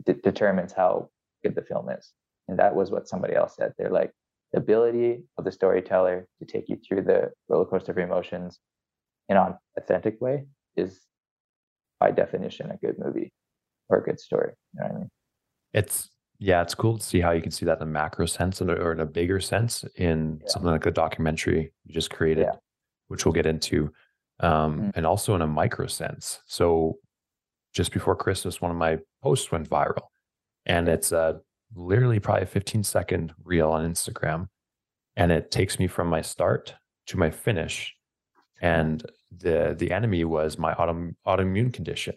[0.06, 1.08] d- determines how
[1.44, 2.12] good the film is.
[2.48, 3.72] And that was what somebody else said.
[3.76, 4.12] They're like
[4.52, 8.60] the ability of the storyteller to take you through the roller coaster of emotions
[9.28, 11.00] in an authentic way is
[11.98, 13.32] by definition a good movie
[13.88, 14.52] or a good story.
[14.74, 15.10] You know what I mean?
[15.72, 18.60] It's yeah, it's cool to see how you can see that in a macro sense
[18.60, 20.48] or in a bigger sense in yeah.
[20.48, 22.58] something like the documentary you just created, yeah.
[23.08, 23.90] which we'll get into,
[24.40, 24.92] um, mm.
[24.94, 26.40] and also in a micro sense.
[26.46, 26.98] So,
[27.74, 30.08] just before Christmas, one of my posts went viral,
[30.66, 31.40] and it's a
[31.74, 34.48] literally probably a 15 second reel on Instagram,
[35.16, 36.74] and it takes me from my start
[37.06, 37.94] to my finish,
[38.60, 39.04] and
[39.36, 42.14] the the enemy was my auto, autoimmune condition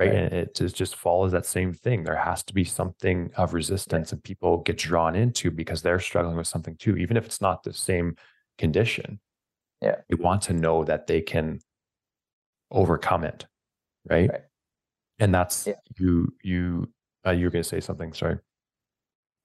[0.00, 0.14] right?
[0.14, 2.04] And it just follows that same thing.
[2.04, 6.36] There has to be something of resistance and people get drawn into because they're struggling
[6.36, 8.16] with something too, even if it's not the same
[8.56, 9.20] condition.
[9.82, 9.96] Yeah.
[10.08, 11.60] You want to know that they can
[12.70, 13.46] overcome it.
[14.08, 14.30] Right.
[14.30, 14.40] right.
[15.18, 15.74] And that's yeah.
[15.98, 16.88] you, you,
[17.26, 18.14] uh, you were going to say something.
[18.14, 18.38] Sorry.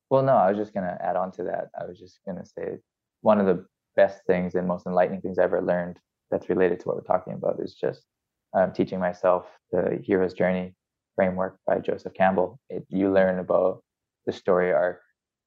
[0.10, 1.70] Well, no, I was just going to add on to that.
[1.80, 2.78] I was just going to say
[3.22, 3.65] one of the
[3.96, 5.98] best things and most enlightening things I ever learned
[6.32, 8.06] that's related to what we're talking about is just
[8.54, 10.76] um, teaching myself the hero's journey
[11.15, 12.60] framework by Joseph Campbell.
[12.70, 13.84] It, you learn about
[14.26, 15.02] the story arc,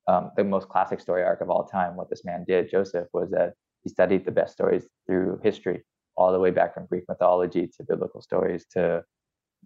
[0.06, 1.96] um, the most classic story arc of all time.
[1.96, 5.84] What this man did, Joseph, was that he studied the best stories through history,
[6.16, 9.04] all the way back from Greek mythology to biblical stories to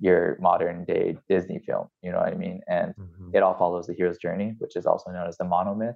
[0.02, 1.86] your modern day Disney film.
[2.02, 2.60] You know what I mean?
[2.66, 3.30] And mm-hmm.
[3.34, 5.94] it all follows the hero's journey, which is also known as the monomyth.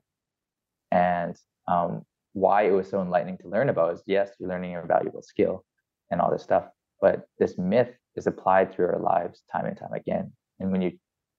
[0.93, 4.83] And um, why it was so enlightening to learn about is yes, you're learning a
[4.87, 5.65] valuable skill
[6.13, 6.67] and all this stuff,
[7.01, 10.33] but this myth is applied through our lives time and time again.
[10.61, 10.93] And when you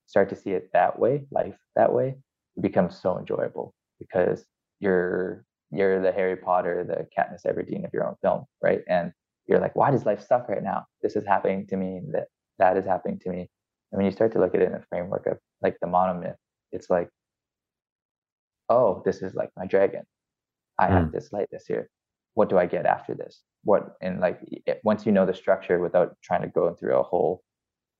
[0.05, 2.17] start to see it that way, life that way,
[2.57, 4.45] it becomes so enjoyable because
[4.81, 8.81] you're you're the Harry Potter, the Katniss Everdeen of your own film, right?
[8.89, 9.13] And
[9.47, 10.85] you're like, why does life suck right now?
[11.01, 12.27] This is happening to me, that
[12.59, 13.39] that is happening to me.
[13.91, 16.35] And when you start to look at it in a framework of like the monomyth,
[16.71, 17.09] it's like,
[18.69, 20.03] oh, this is like my dragon.
[20.79, 20.91] I mm.
[20.91, 21.89] have this light this year
[22.37, 23.41] what do I get after this?
[23.63, 27.01] What and like it, once you know the structure without trying to go through a
[27.01, 27.41] whole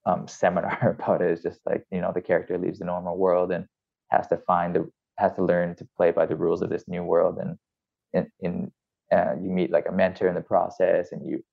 [0.06, 3.52] um, seminar about it, it's just like you know the character leaves the normal world
[3.52, 3.66] and
[4.12, 7.04] has to find the has to learn to play by the rules of this new
[7.04, 7.58] world and
[8.14, 8.72] in, in
[9.12, 11.44] uh, you meet like a mentor in the process and you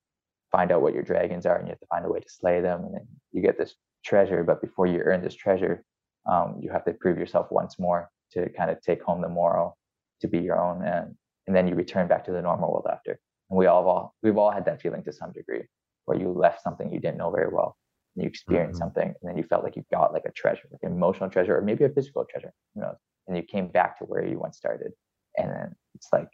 [0.56, 2.60] find out what your dragons are and you have to find a way to slay
[2.60, 5.84] them and then you get this treasure but before you earn this treasure
[6.30, 8.00] um, you have to prove yourself once more
[8.32, 9.76] to kind of take home the moral
[10.20, 11.14] to be your own and
[11.46, 13.18] and then you return back to the normal world after.
[13.50, 15.62] And we all, all we've all had that feeling to some degree,
[16.06, 17.76] where you left something you didn't know very well,
[18.16, 18.84] and you experienced mm-hmm.
[18.84, 21.56] something, and then you felt like you got like a treasure, like an emotional treasure,
[21.56, 22.94] or maybe a physical treasure, you know,
[23.26, 24.92] and you came back to where you once started.
[25.36, 26.28] and then it's like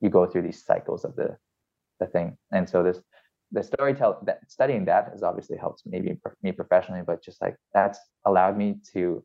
[0.00, 1.36] you go through these cycles of the
[2.00, 2.36] the thing.
[2.52, 3.00] And so this
[3.52, 7.98] the storytelling that studying that has obviously helped maybe me professionally, but just like that's
[8.24, 9.24] allowed me to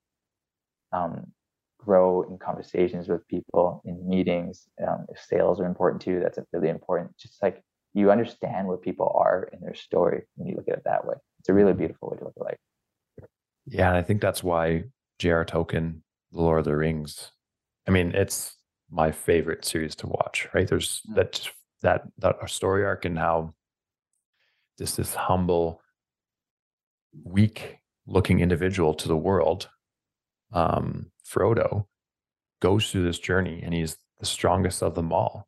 [0.93, 1.31] um,
[1.79, 4.67] grow in conversations with people in meetings.
[4.85, 7.17] Um, if sales are important to you, that's really important.
[7.17, 10.83] Just like you understand where people are in their story when you look at it
[10.85, 11.15] that way.
[11.39, 12.57] It's a really beautiful way to look at life.
[13.65, 14.85] Yeah, and I think that's why
[15.19, 15.45] J.R.
[15.45, 17.31] Tolkien, The Lord of the Rings.
[17.87, 18.55] I mean, it's
[18.89, 20.47] my favorite series to watch.
[20.53, 20.67] Right?
[20.67, 21.15] There's mm.
[21.15, 21.49] that
[21.81, 23.53] that that story arc and how
[24.77, 25.81] just this humble,
[27.23, 29.69] weak looking individual to the world,
[30.53, 31.85] um, Frodo,
[32.61, 35.47] goes through this journey and he's the strongest of them all.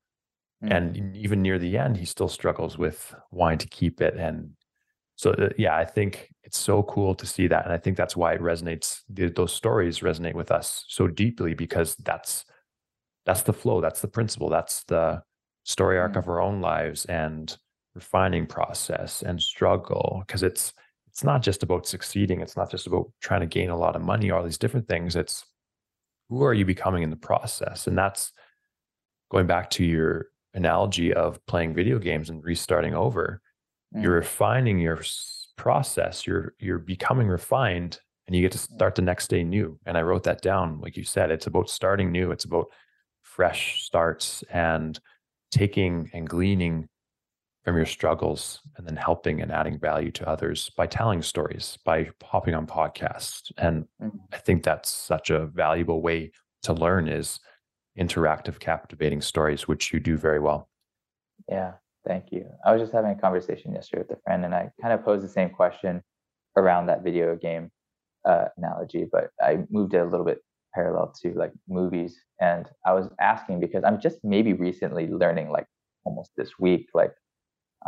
[0.63, 0.75] Mm.
[0.75, 4.15] And even near the end, he still struggles with wanting to keep it.
[4.15, 4.51] And
[5.15, 7.65] so, uh, yeah, I think it's so cool to see that.
[7.65, 11.95] And I think that's why it resonates, those stories resonate with us so deeply because
[11.95, 12.45] that's
[13.25, 15.21] that's the flow that's the principle that's the
[15.63, 16.17] story arc mm.
[16.17, 17.57] of our own lives and
[17.95, 20.73] refining process and struggle because it's
[21.08, 24.01] it's not just about succeeding it's not just about trying to gain a lot of
[24.01, 25.45] money all these different things it's
[26.29, 28.32] who are you becoming in the process and that's
[29.32, 33.41] going back to your analogy of playing video games and restarting over
[33.95, 34.01] mm.
[34.01, 34.99] you're refining your
[35.56, 38.73] process you're you're becoming refined and you get to mm.
[38.75, 41.69] start the next day new and i wrote that down like you said it's about
[41.69, 42.65] starting new it's about
[43.21, 44.99] fresh starts and
[45.51, 46.89] taking and gleaning
[47.63, 52.10] from your struggles and then helping and adding value to others by telling stories, by
[52.19, 53.52] popping on podcasts.
[53.58, 54.17] And mm-hmm.
[54.34, 56.32] I think that's such a valuable way
[56.63, 57.39] to learn is
[57.97, 60.69] interactive, captivating stories, which you do very well.
[61.49, 61.73] Yeah,
[62.06, 62.45] thank you.
[62.65, 65.23] I was just having a conversation yesterday with a friend and I kind of posed
[65.23, 66.02] the same question
[66.58, 67.69] around that video game
[68.26, 70.39] uh, analogy, but I moved it a little bit
[70.73, 72.19] parallel to like movies.
[72.41, 75.67] And I was asking because I'm just maybe recently learning like
[76.06, 77.13] almost this week, like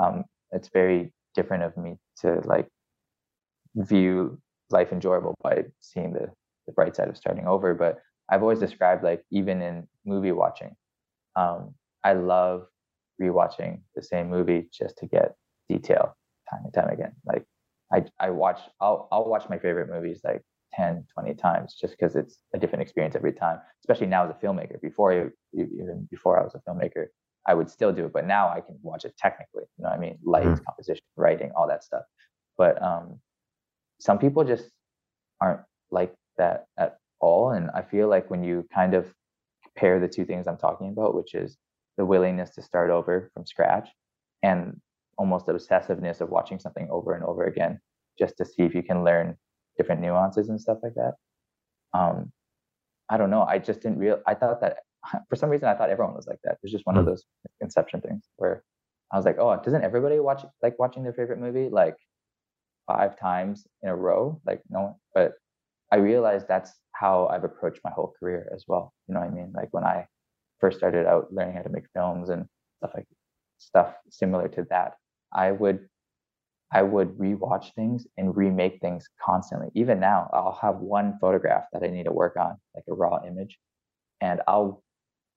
[0.02, 2.68] um, it's very different of me to like
[3.76, 6.32] view life enjoyable by seeing the,
[6.66, 7.74] the bright side of starting over.
[7.74, 10.76] But I've always described like even in movie watching,
[11.36, 12.68] um, I love
[13.22, 15.36] rewatching the same movie just to get
[15.70, 16.16] detail
[16.50, 17.14] time and time again.
[17.26, 17.46] Like
[17.92, 20.42] I, I watch, I'll, I'll watch my favorite movies like
[20.74, 24.46] 10, 20 times just because it's a different experience every time, especially now as a
[24.46, 24.82] filmmaker.
[24.82, 27.08] Before even before I was a filmmaker,
[27.48, 29.64] I would still do it, but now I can watch it technically.
[29.78, 30.18] You know what I mean?
[30.24, 30.64] Light, mm-hmm.
[30.64, 32.04] composition, writing, all that stuff.
[32.58, 33.20] But um,
[34.00, 34.70] some people just
[35.42, 37.52] aren't like that at all.
[37.52, 39.14] And I feel like when you kind of
[39.64, 41.58] compare the two things I'm talking about, which is
[41.98, 43.90] the willingness to start over from scratch
[44.44, 44.80] and
[45.18, 47.80] almost obsessiveness of watching something over and over again
[48.20, 49.38] just to see if you can learn
[49.78, 51.14] different nuances and stuff like that.
[51.94, 52.32] Um,
[53.10, 53.44] I don't know.
[53.44, 54.22] I just didn't real.
[54.26, 54.78] I thought that
[55.30, 56.58] for some reason I thought everyone was like that.
[56.64, 57.00] It's just one mm.
[57.00, 57.24] of those
[57.60, 58.64] conception things where
[59.12, 61.96] I was like, oh, doesn't everybody watch like watching their favorite movie like
[62.88, 64.42] five times in a row?
[64.46, 64.96] Like no one.
[65.14, 65.34] But
[65.92, 68.94] I realized that's how I've approached my whole career as well.
[69.08, 69.54] You know what I mean?
[69.56, 70.08] Like when I
[70.60, 72.46] first started out learning how to make films and
[72.78, 73.06] stuff like
[73.58, 74.94] stuff similar to that,
[75.34, 75.88] I would
[76.72, 79.70] I would rewatch things and remake things constantly.
[79.76, 83.20] Even now, I'll have one photograph that I need to work on, like a raw
[83.26, 83.58] image,
[84.20, 84.84] and I'll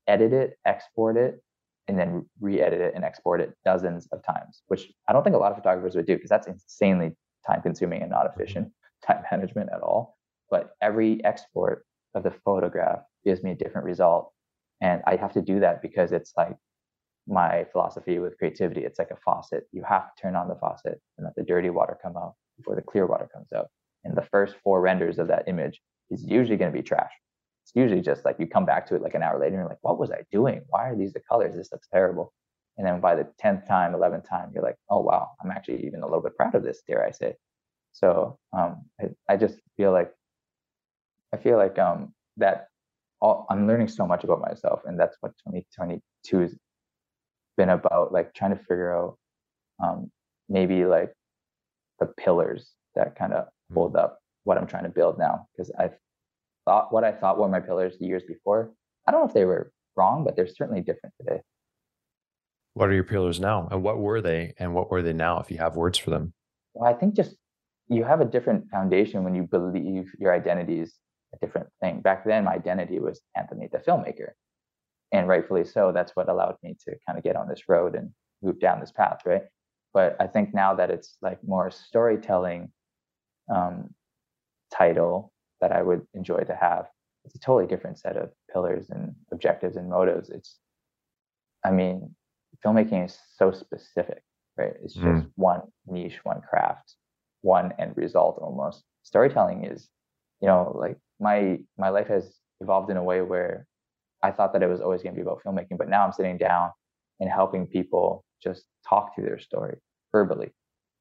[0.09, 1.41] edit it, export it,
[1.87, 5.39] and then re-edit it and export it dozens of times, which I don't think a
[5.39, 7.17] lot of photographers would do because that's insanely
[7.47, 8.41] time consuming and not mm-hmm.
[8.41, 8.73] efficient
[9.07, 10.17] time management at all.
[10.51, 14.33] But every export of the photograph gives me a different result.
[14.81, 16.57] And I have to do that because it's like
[17.27, 18.85] my philosophy with creativity.
[18.85, 19.65] It's like a faucet.
[19.73, 22.75] You have to turn on the faucet and let the dirty water come out before
[22.75, 23.69] the clear water comes out.
[24.05, 27.11] And the first four renders of that image is usually going to be trash.
[27.69, 29.69] It's usually just like you come back to it like an hour later and you're
[29.69, 30.63] like, what was I doing?
[30.69, 31.55] Why are these the colors?
[31.55, 32.33] This looks terrible.
[32.79, 36.01] And then by the 10th time, 11th time, you're like, oh, wow, I'm actually even
[36.01, 37.35] a little bit proud of this, dare I say.
[37.93, 40.11] So um, I, I just feel like,
[41.35, 42.69] I feel like um, that
[43.21, 44.81] all, I'm learning so much about myself.
[44.87, 46.57] And that's what 2022 has
[47.59, 49.19] been about like trying to figure out
[49.85, 50.11] um,
[50.49, 51.13] maybe like
[52.01, 53.75] the pillars that kind of hmm.
[53.75, 55.49] hold up what I'm trying to build now.
[55.53, 55.91] Because I
[56.69, 58.73] thought what I thought were my pillars the years before.
[59.07, 61.41] I don't know if they were wrong, but they're certainly different today.
[62.75, 65.41] What are your pillars now, and what were they, and what were they now?
[65.41, 66.35] If you have words for them.
[66.75, 67.37] Well, I think just
[67.89, 70.95] you have a different foundation when you believe your identity is
[71.35, 72.03] a different thing.
[72.03, 74.33] Back then, my identity was Anthony, the filmmaker
[75.13, 78.11] and rightfully so that's what allowed me to kind of get on this road and
[78.43, 79.43] move down this path right
[79.95, 82.71] but i think now that it's like more storytelling
[83.55, 83.89] um,
[84.73, 86.87] title that i would enjoy to have
[87.29, 90.31] it's a totally different set of pillars and objectives and motives.
[90.31, 90.59] It's,
[91.63, 92.15] I mean,
[92.65, 94.23] filmmaking is so specific,
[94.57, 94.73] right?
[94.83, 95.31] It's just mm.
[95.35, 96.95] one niche, one craft,
[97.43, 98.83] one end result almost.
[99.03, 99.89] Storytelling is,
[100.41, 103.67] you know, like my my life has evolved in a way where
[104.23, 106.39] I thought that it was always going to be about filmmaking, but now I'm sitting
[106.39, 106.71] down
[107.21, 109.79] and helping people just talk through their story
[110.13, 110.51] verbally.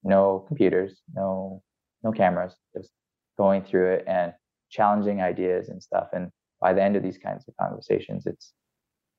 [0.03, 1.61] No computers, no
[2.03, 2.91] no cameras, just
[3.37, 4.33] going through it and
[4.69, 6.07] challenging ideas and stuff.
[6.13, 6.29] And
[6.61, 8.53] by the end of these kinds of conversations, it's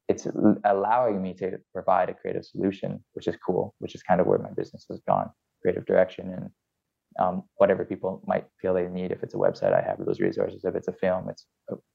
[0.08, 0.26] it's
[0.64, 4.38] allowing me to provide a creative solution, which is cool, which is kind of where
[4.38, 5.28] my business has gone,
[5.60, 6.50] creative direction and
[7.18, 9.12] um, whatever people might feel they need.
[9.12, 10.64] If it's a website, I have those resources.
[10.64, 11.46] If it's a film, it's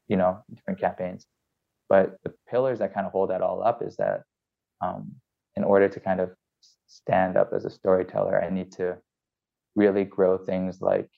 [0.07, 1.25] you know different campaigns.
[1.89, 4.21] But the pillars that kind of hold that all up is that
[4.81, 5.11] um,
[5.55, 6.31] in order to kind of
[6.87, 8.97] stand up as a storyteller, I need to
[9.75, 11.09] really grow things like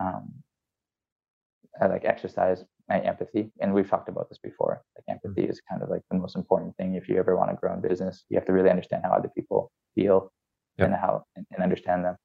[0.00, 0.32] um,
[1.80, 3.50] I like exercise my empathy.
[3.60, 4.82] And we've talked about this before.
[4.96, 7.56] Like empathy is kind of like the most important thing if you ever want to
[7.56, 8.24] grow in business.
[8.28, 10.32] You have to really understand how other people feel
[10.78, 10.88] yep.
[10.88, 12.16] and how and, and understand them.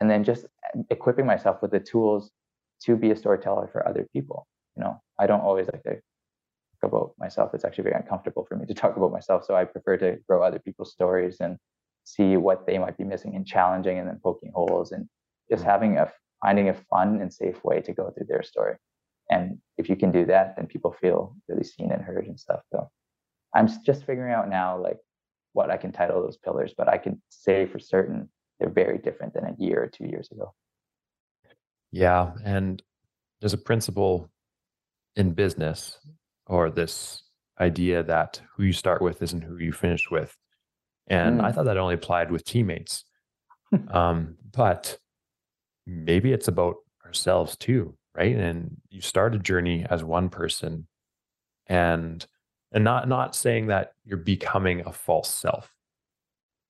[0.00, 0.46] And then just
[0.90, 2.30] equipping myself with the tools
[2.84, 4.46] to be a storyteller for other people.
[4.76, 5.94] You know, I don't always like to
[6.80, 7.50] talk about myself.
[7.54, 9.44] It's actually very uncomfortable for me to talk about myself.
[9.44, 11.56] So I prefer to grow other people's stories and
[12.04, 15.08] see what they might be missing and challenging and then poking holes and
[15.50, 15.70] just mm-hmm.
[15.70, 16.12] having a
[16.42, 18.76] finding a fun and safe way to go through their story.
[19.30, 22.60] And if you can do that, then people feel really seen and heard and stuff.
[22.72, 22.90] So
[23.54, 24.98] I'm just figuring out now like
[25.52, 29.34] what I can title those pillars, but I can say for certain they're very different
[29.34, 30.54] than a year or two years ago.
[31.92, 32.32] Yeah.
[32.44, 32.82] And
[33.40, 34.30] there's a principle
[35.16, 35.98] in business
[36.46, 37.22] or this
[37.60, 40.36] idea that who you start with isn't who you finish with.
[41.08, 41.44] And mm.
[41.44, 43.04] I thought that only applied with teammates.
[43.90, 44.98] um, but
[45.88, 50.86] maybe it's about ourselves too right and you start a journey as one person
[51.66, 52.26] and
[52.72, 55.72] and not not saying that you're becoming a false self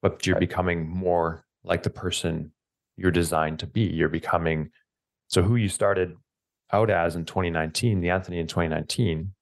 [0.01, 0.41] but you're right.
[0.41, 2.53] becoming more like the person
[2.97, 4.71] you're designed to be you're becoming
[5.27, 6.15] so who you started
[6.73, 9.33] out as in 2019 the anthony in 2019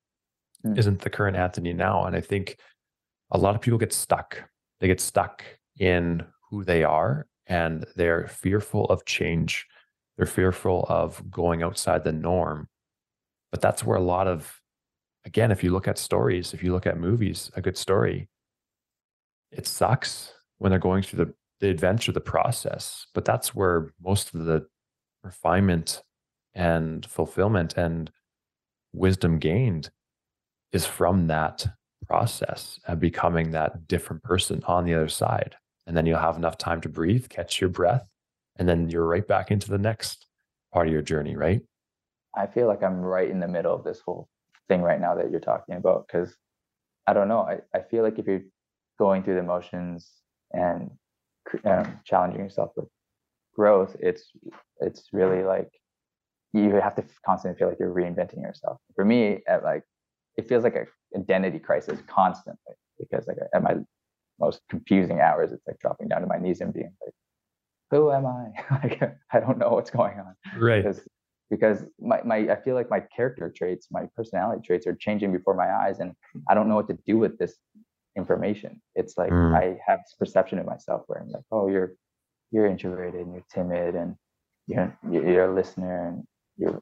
[0.65, 0.79] mm.
[0.79, 2.57] isn't the current anthony now and i think
[3.31, 4.49] a lot of people get stuck
[4.81, 5.45] they get stuck
[5.79, 9.67] in who they are and they're fearful of change.
[10.17, 12.69] They're fearful of going outside the norm.
[13.51, 14.61] But that's where a lot of,
[15.25, 18.29] again, if you look at stories, if you look at movies, a good story,
[19.53, 23.07] it sucks when they're going through the, the adventure, the process.
[23.15, 24.67] But that's where most of the
[25.23, 26.03] refinement
[26.55, 28.11] and fulfillment and
[28.93, 29.91] wisdom gained
[30.73, 31.67] is from that
[32.07, 35.57] process of becoming that different person on the other side.
[35.87, 38.09] And then you'll have enough time to breathe, catch your breath,
[38.57, 40.27] and then you're right back into the next
[40.73, 41.63] part of your journey, right?
[42.37, 44.29] I feel like I'm right in the middle of this whole
[44.69, 46.37] thing right now that you're talking about because
[47.07, 47.41] I don't know.
[47.41, 48.43] I, I feel like if you're
[48.99, 50.11] going through the motions
[50.53, 50.91] and
[51.65, 52.89] um, challenging yourself with
[53.55, 54.31] growth, it's
[54.81, 55.71] it's really like
[56.53, 58.79] you have to constantly feel like you're reinventing yourself.
[58.95, 59.83] For me, at like
[60.37, 63.77] it feels like an identity crisis constantly because like at my
[64.39, 65.53] most confusing hours.
[65.53, 67.15] It's like dropping down to my knees and being like,
[67.91, 68.49] who am I?
[68.83, 70.35] like, I don't know what's going on.
[70.59, 70.83] Right.
[70.83, 71.01] Because,
[71.51, 75.55] because my, my, I feel like my character traits, my personality traits are changing before
[75.55, 76.13] my eyes and
[76.49, 77.55] I don't know what to do with this
[78.17, 78.81] information.
[78.95, 79.57] It's like, mm.
[79.57, 81.95] I have this perception of myself where I'm like, oh, you're,
[82.51, 84.17] you're introverted and you're timid and
[84.67, 86.25] you're, you're a listener and
[86.57, 86.81] you're,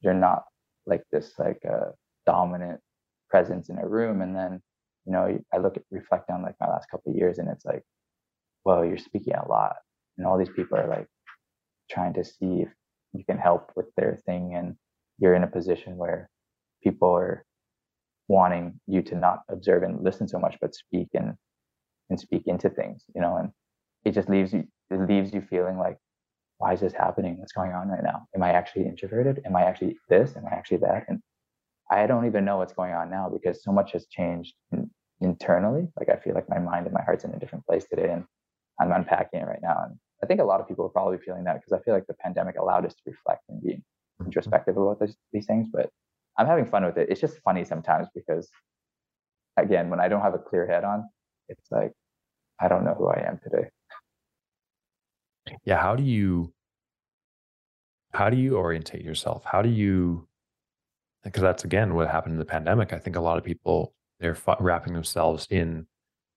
[0.00, 0.44] you're not
[0.86, 1.92] like this, like a uh,
[2.26, 2.80] dominant
[3.30, 4.20] presence in a room.
[4.20, 4.60] And then
[5.06, 7.82] you know, I look at reflect on like my last couple years and it's like,
[8.64, 9.76] well, you're speaking a lot.
[10.18, 11.08] And all these people are like
[11.90, 12.68] trying to see if
[13.12, 14.54] you can help with their thing.
[14.54, 14.76] And
[15.18, 16.30] you're in a position where
[16.82, 17.44] people are
[18.28, 21.34] wanting you to not observe and listen so much, but speak and
[22.10, 23.50] and speak into things, you know, and
[24.04, 25.96] it just leaves you it leaves you feeling like,
[26.58, 27.38] why is this happening?
[27.38, 28.26] What's going on right now?
[28.34, 29.42] Am I actually introverted?
[29.46, 30.36] Am I actually this?
[30.36, 31.04] Am I actually that?
[31.08, 31.20] And
[31.92, 34.90] I don't even know what's going on now because so much has changed in,
[35.20, 35.88] internally.
[35.98, 38.24] Like I feel like my mind and my heart's in a different place today, and
[38.80, 39.76] I'm unpacking it right now.
[39.84, 42.06] And I think a lot of people are probably feeling that because I feel like
[42.06, 44.24] the pandemic allowed us to reflect and be mm-hmm.
[44.24, 45.68] introspective about this, these things.
[45.70, 45.90] But
[46.38, 47.10] I'm having fun with it.
[47.10, 48.48] It's just funny sometimes because,
[49.58, 51.04] again, when I don't have a clear head on,
[51.50, 51.92] it's like
[52.58, 53.68] I don't know who I am today.
[55.64, 55.78] Yeah.
[55.78, 56.54] How do you?
[58.14, 59.44] How do you orientate yourself?
[59.44, 60.28] How do you
[61.24, 62.92] because that's again what happened in the pandemic.
[62.92, 65.86] I think a lot of people they're wrapping themselves in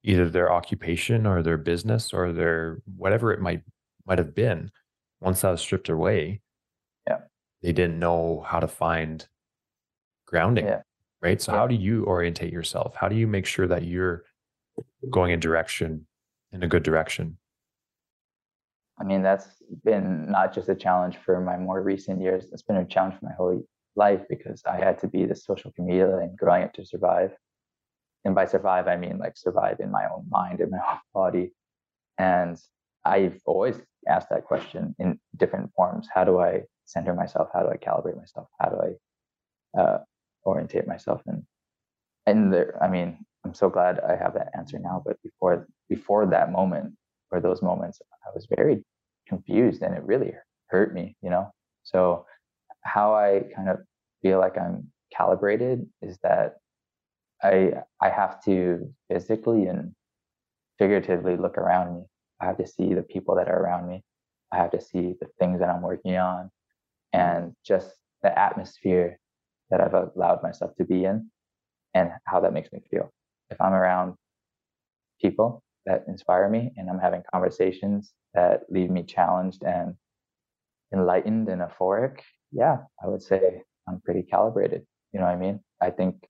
[0.03, 3.61] either their occupation or their business or their whatever it might
[4.05, 4.71] might have been.
[5.21, 6.41] Once that was stripped away,
[7.07, 7.19] yeah,
[7.61, 9.27] they didn't know how to find
[10.27, 10.81] grounding, yeah.
[11.21, 11.41] right?
[11.41, 11.59] So, yeah.
[11.59, 12.95] how do you orientate yourself?
[12.95, 14.23] How do you make sure that you're
[15.09, 16.05] going in direction
[16.51, 17.37] in a good direction?
[18.99, 19.47] I mean, that's
[19.83, 22.45] been not just a challenge for my more recent years.
[22.51, 23.63] It's been a challenge for my whole
[23.95, 27.31] life because I had to be the social chameleon and growing up to survive.
[28.23, 31.51] And by survive, I mean like survive in my own mind, in my own body.
[32.17, 32.57] And
[33.03, 36.07] I've always asked that question in different forms.
[36.13, 37.49] How do I center myself?
[37.53, 38.47] How do I calibrate myself?
[38.59, 38.77] How do
[39.77, 39.99] I uh,
[40.43, 41.21] orientate myself?
[41.27, 41.43] And
[42.27, 45.03] and there, I mean, I'm so glad I have that answer now.
[45.05, 46.93] But before before that moment
[47.31, 48.83] or those moments, I was very
[49.27, 50.33] confused, and it really
[50.67, 51.15] hurt me.
[51.21, 51.51] You know,
[51.83, 52.25] so
[52.85, 53.79] how I kind of
[54.21, 56.55] feel like I'm calibrated is that
[57.43, 59.93] I I have to physically and
[60.79, 62.03] figuratively look around me.
[62.41, 64.03] I have to see the people that are around me.
[64.51, 66.49] I have to see the things that I'm working on
[67.13, 67.91] and just
[68.23, 69.19] the atmosphere
[69.69, 71.29] that I've allowed myself to be in
[71.93, 73.11] and how that makes me feel.
[73.49, 74.15] If I'm around
[75.21, 79.95] people that inspire me and I'm having conversations that leave me challenged and
[80.93, 82.19] enlightened and euphoric,
[82.55, 84.85] yeah, I would say I'm pretty calibrated.
[85.11, 85.59] You know what I mean?
[85.81, 86.27] I think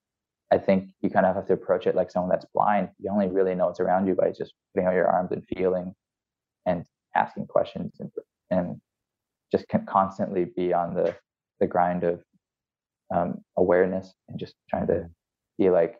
[0.51, 2.89] I think you kind of have to approach it like someone that's blind.
[2.99, 5.93] You only really know what's around you by just putting out your arms and feeling
[6.65, 8.11] and asking questions and,
[8.51, 8.79] and
[9.51, 11.15] just can constantly be on the,
[11.59, 12.21] the grind of
[13.13, 15.09] um, awareness and just trying to
[15.57, 15.95] be like,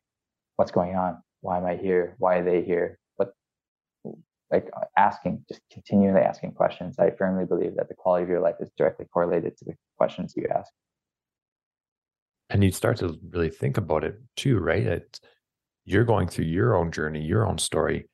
[0.57, 1.21] what's going on?
[1.41, 2.15] Why am I here?
[2.19, 2.99] Why are they here?
[4.56, 6.97] Like uh, asking, just continually asking questions.
[6.99, 10.34] I firmly believe that the quality of your life is directly correlated to the questions
[10.36, 10.72] you ask
[12.49, 15.20] and you start to really think about it too, right?
[15.86, 18.08] You're going through your own journey, your own story.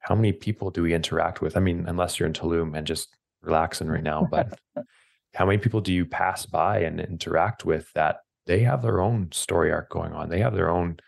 [0.00, 1.56] How many people do we interact with?
[1.56, 3.08] I mean, unless you're in Tulum and just
[3.42, 4.58] relaxing right now, but
[5.34, 9.30] how many people do you pass by and interact with that they have their own
[9.32, 10.28] story arc going on?
[10.28, 10.98] They have their own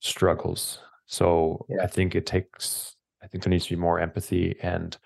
[0.00, 0.80] struggles.
[1.06, 1.82] So yeah.
[1.82, 4.96] I think it takes, I think there needs to be more empathy and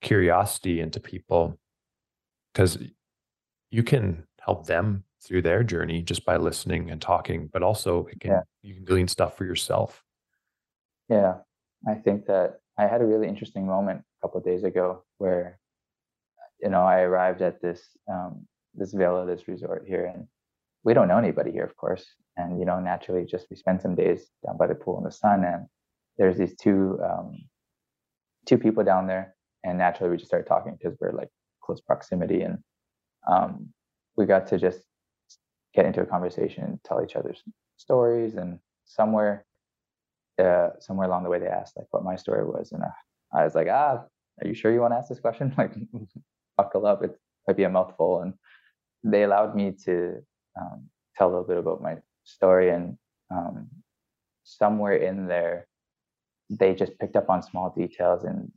[0.00, 1.58] curiosity into people
[2.52, 2.78] because
[3.70, 8.30] you can help them through their journey just by listening and talking, but also can,
[8.30, 8.40] yeah.
[8.62, 10.02] you can glean stuff for yourself.
[11.08, 11.34] Yeah,
[11.86, 15.58] I think that I had a really interesting moment a couple of days ago where,
[16.62, 20.26] you know, I arrived at this um, this villa, this resort here, and
[20.84, 22.06] we don't know anybody here, of course.
[22.36, 25.10] And you know, naturally, just we spent some days down by the pool in the
[25.10, 25.66] sun, and
[26.16, 27.32] there's these two um,
[28.48, 29.34] two people down there,
[29.64, 31.28] and naturally, we just started talking because we're like
[31.62, 32.58] close proximity, and
[33.30, 33.68] um,
[34.16, 34.80] we got to just
[35.74, 37.42] get into a conversation, and tell each other's
[37.76, 39.44] stories, and somewhere,
[40.42, 43.44] uh, somewhere along the way, they asked like what my story was, and I, I
[43.44, 44.04] was like, ah,
[44.40, 45.54] are you sure you want to ask this question?
[45.58, 45.74] Like,
[46.56, 48.32] buckle up, it might be a mouthful, and
[49.04, 50.16] they allowed me to
[50.60, 52.96] um, tell a little bit about my story, and
[53.30, 53.68] um,
[54.44, 55.68] somewhere in there,
[56.50, 58.50] they just picked up on small details, and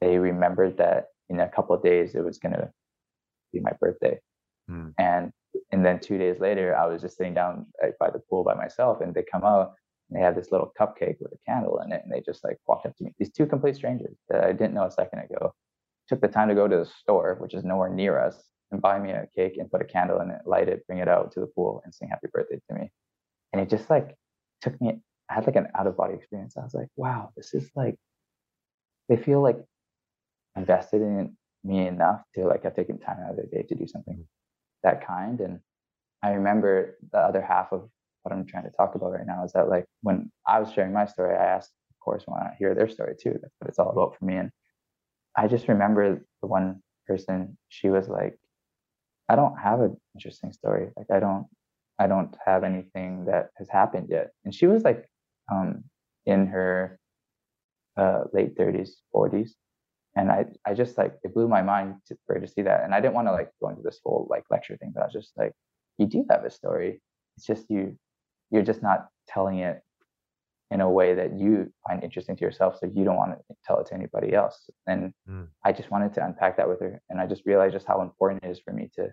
[0.00, 2.70] they remembered that in a couple of days it was going to
[3.52, 4.18] be my birthday.
[4.70, 4.94] Mm.
[4.98, 5.32] And
[5.72, 7.66] and then two days later, I was just sitting down
[7.98, 9.72] by the pool by myself, and they come out
[10.08, 12.58] and they have this little cupcake with a candle in it, and they just like
[12.66, 13.14] walked up to me.
[13.18, 15.52] These two complete strangers that I didn't know a second ago
[16.08, 18.98] took the time to go to the store, which is nowhere near us, and buy
[18.98, 21.40] me a cake and put a candle in it, light it, bring it out to
[21.40, 22.90] the pool, and sing happy birthday to me.
[23.52, 24.16] And it just like
[24.62, 25.00] took me.
[25.30, 26.56] I had like an out of body experience.
[26.56, 27.96] I was like, wow, this is like.
[29.08, 29.58] They feel like
[30.56, 33.86] invested in me enough to like have taken time out of their day to do
[33.86, 34.22] something mm-hmm.
[34.84, 35.40] that kind.
[35.40, 35.60] And
[36.22, 37.88] I remember the other half of
[38.22, 40.92] what I'm trying to talk about right now is that like when I was sharing
[40.92, 43.32] my story, I asked, of course, want to hear their story too.
[43.40, 44.36] That's what it's all about for me.
[44.36, 44.50] And
[45.36, 48.38] I just remember the one person, she was like,
[49.28, 50.90] I don't have an interesting story.
[50.96, 51.46] Like I don't,
[51.98, 54.30] I don't have anything that has happened yet.
[54.44, 55.09] And she was like,
[55.50, 55.84] um,
[56.26, 56.98] in her
[57.96, 59.50] uh, late 30s, 40s
[60.16, 62.82] and I, I just like it blew my mind to, for her to see that.
[62.82, 65.06] And i didn't want to like go into this whole like lecture thing but i
[65.06, 65.52] was just like
[66.00, 67.00] you do have a story.
[67.36, 67.96] It's just you
[68.50, 69.80] you're just not telling it
[70.72, 73.78] in a way that you find interesting to yourself so you don't want to tell
[73.80, 74.70] it to anybody else.
[74.86, 75.46] And mm.
[75.64, 78.42] i just wanted to unpack that with her and i just realized just how important
[78.44, 79.12] it is for me to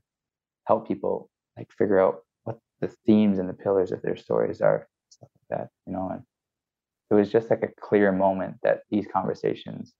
[0.66, 4.88] help people like figure out what the themes and the pillars of their stories are
[5.10, 6.24] stuff like that you know and
[7.10, 9.93] it was just like a clear moment that these conversations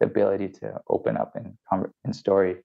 [0.00, 1.54] the ability to open up and
[2.04, 2.56] in story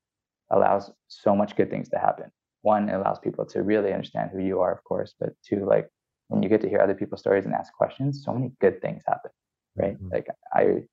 [0.51, 2.31] allows so much good things to happen.
[2.61, 5.87] One, it allows people to really understand who you are, of course, but two, like
[6.29, 9.03] when you get to hear other people's stories and ask questions, so many good things
[9.05, 9.31] happen,
[9.75, 9.95] right?
[9.95, 10.09] Mm-hmm.
[10.13, 10.83] Like I,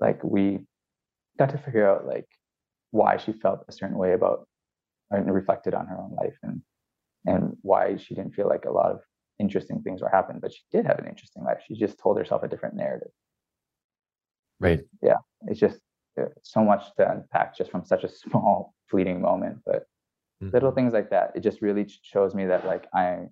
[0.00, 0.60] like we
[1.38, 2.26] got to figure out like
[2.92, 4.46] why she felt a certain way about
[5.10, 6.62] and reflected on her own life and
[7.24, 9.00] and why she didn't feel like a lot of
[9.42, 11.58] interesting things were happening, but she did have an interesting life.
[11.66, 13.12] She just told herself a different narrative.
[14.60, 14.80] Right.
[15.02, 15.20] Yeah.
[15.48, 15.80] It's just
[16.18, 19.58] uh, so much to unpack just from such a small, fleeting moment.
[19.66, 19.80] But
[20.40, 20.50] mm-hmm.
[20.54, 23.26] little things like that, it just really shows me that like I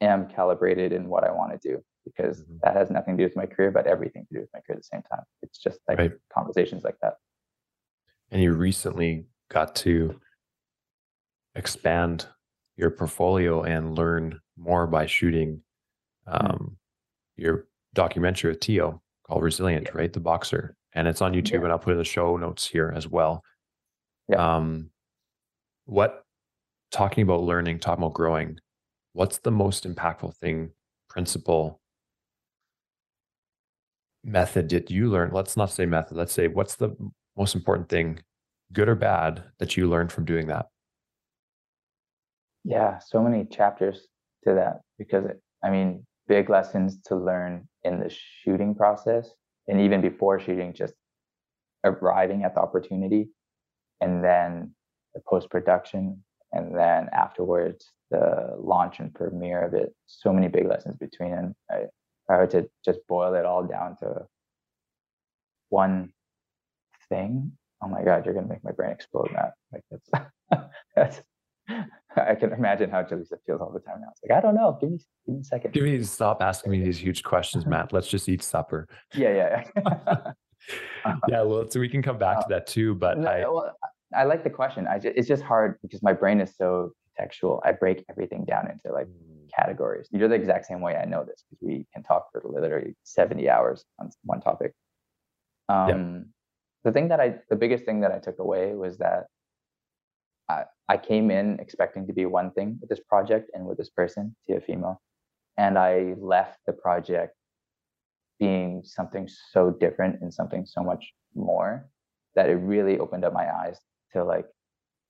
[0.00, 2.56] am calibrated in what I want to do because mm-hmm.
[2.64, 4.78] that has nothing to do with my career, but everything to do with my career
[4.78, 5.24] at the same time.
[5.42, 6.12] It's just like right.
[6.34, 7.14] conversations like that.
[8.32, 10.20] And you recently got to
[11.54, 12.26] expand
[12.76, 15.62] your portfolio and learn more by shooting
[16.28, 16.46] mm-hmm.
[16.46, 16.76] um,
[17.36, 19.98] your documentary with Tio called Resilient, yeah.
[19.98, 20.12] right?
[20.12, 20.76] The boxer.
[20.92, 21.64] And it's on YouTube, yeah.
[21.64, 23.42] and I'll put in the show notes here as well.
[24.28, 24.56] Yeah.
[24.56, 24.90] Um,
[25.86, 26.24] what
[26.90, 28.58] talking about learning, talking about growing,
[29.12, 30.70] what's the most impactful thing,
[31.08, 31.80] principle,
[34.24, 35.30] method did you learn?
[35.32, 36.16] Let's not say method.
[36.16, 36.94] Let's say what's the
[37.36, 38.20] most important thing,
[38.72, 40.66] good or bad, that you learned from doing that?
[42.64, 44.08] Yeah, so many chapters
[44.44, 45.24] to that because
[45.62, 49.28] I mean, big lessons to learn in the shooting process
[49.68, 50.94] and even before shooting, just
[51.84, 53.28] arriving at the opportunity
[54.00, 54.74] and then
[55.14, 56.22] the post production
[56.52, 59.94] and then afterwards the launch and premiere of it.
[60.06, 61.84] So many big lessons between and I,
[62.28, 64.26] I were to just boil it all down to
[65.68, 66.12] one
[67.08, 69.54] thing, oh my god, you're gonna make my brain explode, Matt.
[69.72, 71.22] Like that's that's
[72.16, 74.08] I can imagine how Jaleesa feels all the time now.
[74.10, 74.76] It's like, I don't know.
[74.80, 75.72] Give me, give me a second.
[75.72, 77.92] Give me stop asking me these huge questions, Matt.
[77.92, 78.88] Let's just eat supper.
[79.14, 80.32] Yeah, yeah, yeah.
[81.28, 82.94] yeah, well, so we can come back to that too.
[82.94, 83.76] But no, I, well,
[84.14, 84.86] I like the question.
[84.86, 87.62] I just, it's just hard because my brain is so textual.
[87.64, 89.48] I break everything down into like mm.
[89.54, 90.08] categories.
[90.10, 90.96] You're the exact same way.
[90.96, 94.74] I know this because we can talk for literally 70 hours on one topic.
[95.68, 96.20] Um, yeah.
[96.84, 99.26] The thing that I, the biggest thing that I took away was that
[100.50, 103.90] I, I came in expecting to be one thing with this project and with this
[103.90, 104.96] person, Teofimo,
[105.56, 107.34] and I left the project
[108.38, 111.88] being something so different and something so much more
[112.34, 113.78] that it really opened up my eyes
[114.12, 114.46] to like,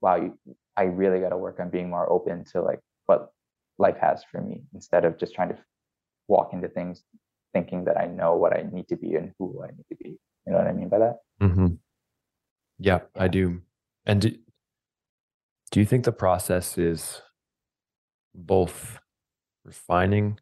[0.01, 0.39] wow, you,
[0.77, 3.33] I really got to work on being more open to like what
[3.79, 5.59] life has for me instead of just trying to
[6.29, 7.05] walk into things
[7.53, 10.11] thinking that I know what I need to be and who I need to be.
[10.47, 11.17] You know what I mean by that?
[11.41, 11.67] Mm-hmm.
[12.79, 13.63] Yeah, yeah, I do.
[14.07, 14.39] And
[15.71, 17.21] do, you think the process is
[18.35, 18.99] both
[19.65, 20.39] refining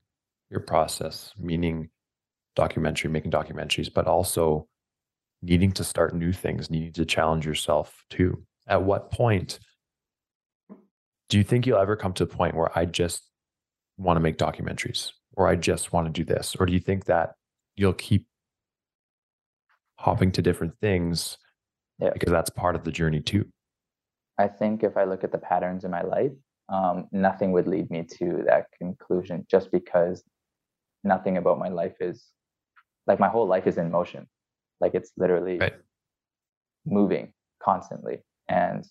[0.50, 1.90] your process, meaning
[2.56, 4.68] documentary, making documentaries, but also
[5.42, 8.42] needing to start new things, needing to challenge yourself too?
[8.66, 9.58] At what point
[11.28, 13.22] do you think you'll ever come to a point where I just
[13.96, 16.56] want to make documentaries or I just want to do this?
[16.58, 17.34] Or do you think that
[17.76, 18.26] you'll keep
[19.96, 21.36] hopping to different things
[22.00, 22.10] yeah.
[22.12, 23.46] because that's part of the journey too?
[24.38, 26.32] I think if I look at the patterns in my life,
[26.68, 30.22] um, nothing would lead me to that conclusion just because
[31.02, 32.26] nothing about my life is
[33.06, 34.28] like my whole life is in motion.
[34.80, 35.74] Like it's literally right.
[36.86, 37.32] moving
[37.62, 38.22] constantly.
[38.48, 38.86] And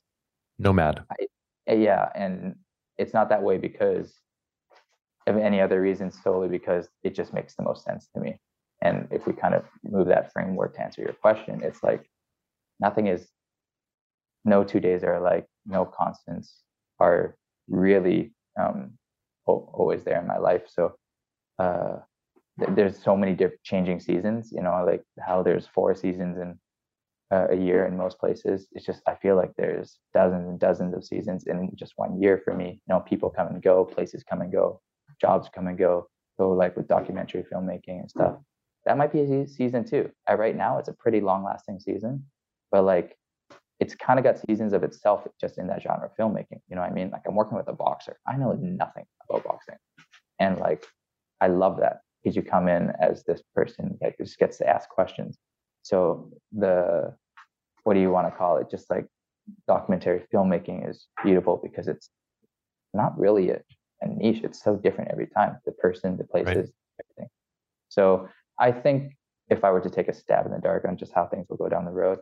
[0.60, 1.04] nomad.
[1.12, 2.10] I, yeah.
[2.16, 2.56] And
[2.98, 4.14] it's not that way because
[5.28, 8.40] of any other reason, solely because it just makes the most sense to me.
[8.82, 12.10] And if we kind of move that framework to answer your question, it's like
[12.80, 13.28] nothing is
[14.48, 16.64] no two days are like no constants
[17.00, 17.36] are
[17.68, 18.98] really um,
[19.46, 20.64] always there in my life.
[20.68, 20.96] So
[21.60, 21.98] uh,
[22.60, 24.52] th- there's so many different changing seasons.
[24.52, 26.58] You know, like how there's four seasons in
[27.32, 28.68] uh, a year in most places.
[28.72, 32.42] It's just I feel like there's dozens and dozens of seasons in just one year
[32.44, 32.82] for me.
[32.88, 34.82] You know, people come and go, places come and go,
[35.20, 36.08] jobs come and go.
[36.38, 38.36] So like with documentary filmmaking and stuff,
[38.86, 40.10] that might be a season too.
[40.30, 42.26] Right now, it's a pretty long lasting season,
[42.72, 43.18] but like
[43.80, 46.60] it's kind of got seasons of itself just in that genre of filmmaking.
[46.68, 47.12] You know what I mean?
[47.12, 48.18] Like I'm working with a boxer.
[48.28, 49.76] I know nothing about boxing.
[50.40, 50.86] And like
[51.42, 54.90] I love that because you come in as this person that just gets to ask
[54.90, 55.38] questions.
[55.84, 57.16] So the
[57.84, 58.70] what do you want to call it?
[58.70, 59.06] Just like
[59.68, 62.10] documentary filmmaking is beautiful because it's
[62.94, 63.62] not really a,
[64.02, 64.42] a niche.
[64.44, 65.58] It's so different every time.
[65.66, 67.06] The person, the places, right.
[67.06, 67.30] everything.
[67.90, 68.28] So
[68.60, 69.14] I think
[69.50, 71.58] if I were to take a stab in the dark on just how things will
[71.58, 72.20] go down the road,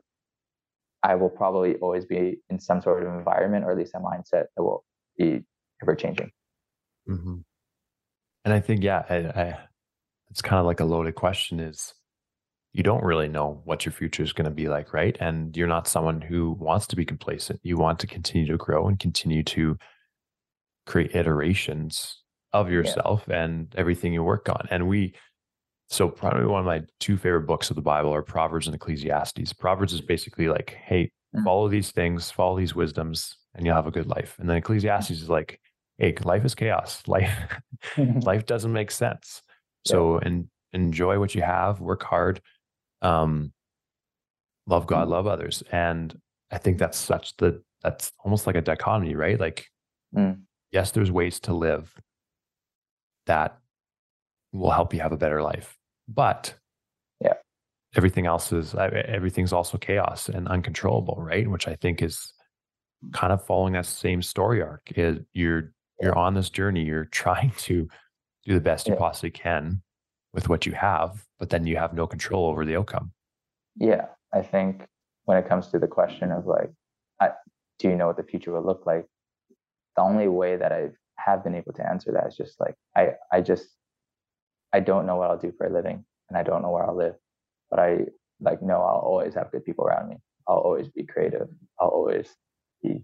[1.04, 4.46] I will probably always be in some sort of environment or at least a mindset
[4.56, 4.84] that will
[5.18, 5.44] be
[5.82, 6.32] ever changing.
[7.10, 7.38] Mm-hmm.
[8.46, 9.58] And I think, yeah, I, I,
[10.30, 11.94] it's kind of like a loaded question is
[12.74, 15.16] you don't really know what your future is going to be like, right?
[15.20, 17.60] And you're not someone who wants to be complacent.
[17.64, 19.78] You want to continue to grow and continue to
[20.86, 22.22] create iterations
[22.52, 23.44] of yourself yeah.
[23.44, 24.68] and everything you work on.
[24.70, 25.14] And we,
[25.90, 29.54] so probably one of my two favorite books of the Bible are Proverbs and Ecclesiastes.
[29.54, 31.44] Proverbs is basically like, hey, mm.
[31.44, 34.36] follow these things, follow these wisdoms, and you'll have a good life.
[34.40, 35.60] And then Ecclesiastes is like,
[35.98, 37.04] hey, life is chaos.
[37.08, 37.32] Life
[37.98, 39.42] life doesn't make sense.
[39.86, 40.28] So yeah.
[40.28, 42.42] and enjoy what you have, work hard,
[43.02, 43.54] um,
[44.68, 45.12] love God, mm.
[45.12, 45.64] love others.
[45.72, 46.20] And
[46.52, 49.40] I think that's such the that's almost like a dichotomy, right?
[49.40, 49.68] Like,
[50.16, 50.40] mm.
[50.72, 51.94] yes, there's ways to live
[53.28, 53.60] that
[54.58, 55.78] will help you have a better life,
[56.08, 56.56] but
[57.22, 57.34] yeah,
[57.96, 61.50] everything else is everything's also chaos and uncontrollable, right?
[61.50, 62.34] Which I think is
[63.14, 64.92] kind of following that same story arc.
[64.96, 67.88] Is you're you're on this journey, you're trying to
[68.46, 69.82] do the best you possibly can
[70.34, 73.12] with what you have, but then you have no control over the outcome.
[73.78, 74.86] Yeah, I think
[75.24, 76.70] when it comes to the question of like,
[77.20, 77.30] I,
[77.80, 79.06] do you know what the future will look like?
[79.96, 83.14] The only way that I have been able to answer that is just like I,
[83.32, 83.68] I just,
[84.76, 86.98] I don't know what I'll do for a living, and I don't know where I'll
[86.98, 87.16] live,
[87.72, 88.08] but I
[88.42, 90.18] like know I'll always have good people around me.
[90.48, 91.48] I'll always be creative.
[91.80, 92.36] I'll always
[92.84, 93.04] be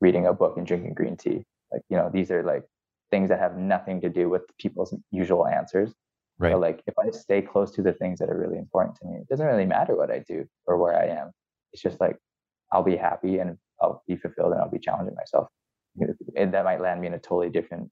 [0.00, 1.44] reading a book and drinking green tea.
[1.72, 2.64] Like you know, these are like
[3.10, 5.92] things that have nothing to do with people's usual answers
[6.38, 6.60] Right.
[6.60, 9.28] like if I stay close to the things that are really important to me, it
[9.28, 11.32] doesn't really matter what I do or where I am.
[11.72, 12.16] It's just like
[12.72, 15.48] I'll be happy and I'll be fulfilled and I'll be challenging myself.
[16.36, 17.90] And that might land me in a totally different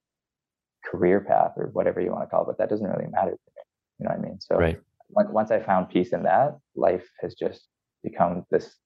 [0.91, 3.51] career path or whatever you want to call it, but that doesn't really matter to
[3.57, 3.63] me.
[3.99, 4.41] You know what I mean?
[4.41, 4.81] So right.
[5.11, 7.69] once I found peace in that, life has just
[8.03, 8.77] become this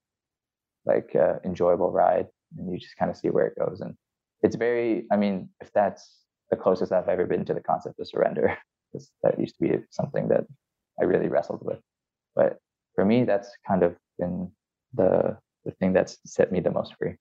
[0.87, 2.27] like uh, enjoyable ride,
[2.59, 3.81] and you just kind of see where it goes.
[3.81, 3.95] And
[4.43, 6.19] it's very, I mean, if that's
[6.51, 8.57] the closest I've ever been to the concept of surrender,
[8.93, 10.45] because that used to be something that
[11.01, 11.79] I really wrestled with.
[12.37, 12.59] But
[12.95, 14.51] for me, that's kind of been
[14.93, 17.15] the the thing that's set me the most free.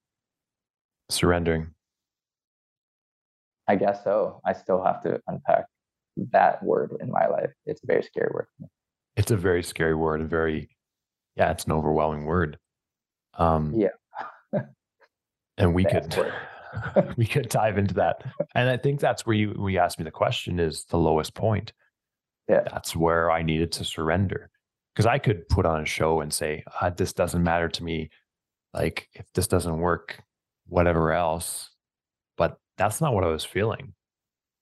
[1.08, 1.68] Surrendering.
[3.68, 4.40] I guess so.
[4.44, 5.66] I still have to unpack
[6.32, 7.50] that word in my life.
[7.66, 8.46] It's a very scary word
[9.16, 10.68] It's a very scary word and very,
[11.36, 12.58] yeah, it's an overwhelming word.
[13.36, 13.88] Um, yeah.
[15.58, 16.14] and we could,
[17.16, 18.22] we could dive into that.
[18.54, 21.72] And I think that's where you we asked me the question is the lowest point.
[22.48, 22.62] Yeah.
[22.70, 24.50] That's where I needed to surrender.
[24.94, 28.10] Because I could put on a show and say, ah, this doesn't matter to me.
[28.72, 30.22] Like if this doesn't work,
[30.66, 31.70] whatever else.
[32.76, 33.94] That's not what I was feeling.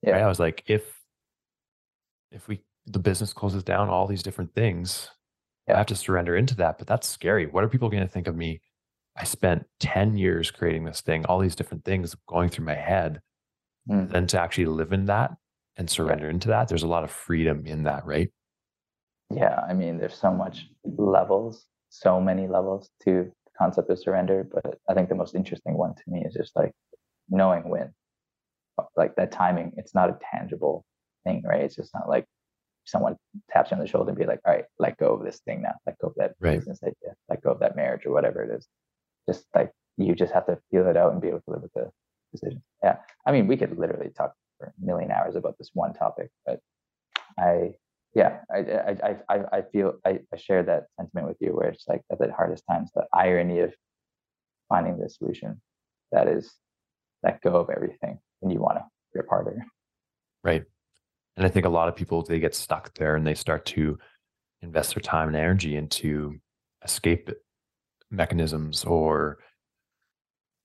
[0.03, 0.13] Yeah.
[0.13, 0.23] Right?
[0.23, 0.83] I was like, if
[2.31, 5.09] if we the business closes down, all these different things,
[5.69, 5.75] yeah.
[5.75, 6.79] I have to surrender into that.
[6.79, 7.47] But that's scary.
[7.47, 8.61] What are people going to think of me
[9.17, 13.21] I spent 10 years creating this thing, all these different things going through my head.
[13.91, 14.11] Mm.
[14.11, 15.33] Then to actually live in that
[15.77, 18.31] and surrender into that, there's a lot of freedom in that, right?
[19.35, 19.61] Yeah.
[19.69, 24.49] I mean, there's so much levels, so many levels to the concept of surrender.
[24.51, 26.73] But I think the most interesting one to me is just like
[27.29, 27.93] knowing when,
[28.97, 30.85] like that timing, it's not a tangible
[31.25, 31.63] thing, right?
[31.63, 32.27] It's just not like
[32.85, 33.17] someone
[33.51, 35.63] taps you on the shoulder and be like, all right, let go of this thing
[35.63, 36.59] now, let go of that right.
[36.59, 38.67] business idea, let go of that marriage or whatever it is
[39.29, 41.73] just like you just have to feel it out and be able to live with
[41.75, 41.91] the
[42.33, 42.63] decision.
[42.83, 42.97] Yeah.
[43.27, 46.61] I mean, we could literally talk for a million hours about this one topic, but
[47.39, 47.73] I,
[48.15, 51.87] yeah, I, I, I, I feel I, I share that sentiment with you where it's
[51.89, 53.75] like at the hardest times, the irony of
[54.69, 55.61] finding the solution
[56.11, 56.53] that is
[57.23, 58.85] let go of everything and you want to
[59.15, 59.65] rip harder.
[60.45, 60.65] Right.
[61.37, 63.99] And I think a lot of people, they get stuck there and they start to
[64.61, 66.39] invest their time and energy into
[66.85, 67.31] escape
[68.11, 69.39] mechanisms or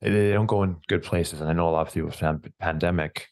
[0.01, 1.41] they don't go in good places.
[1.41, 3.27] And I know a lot of people with pandemic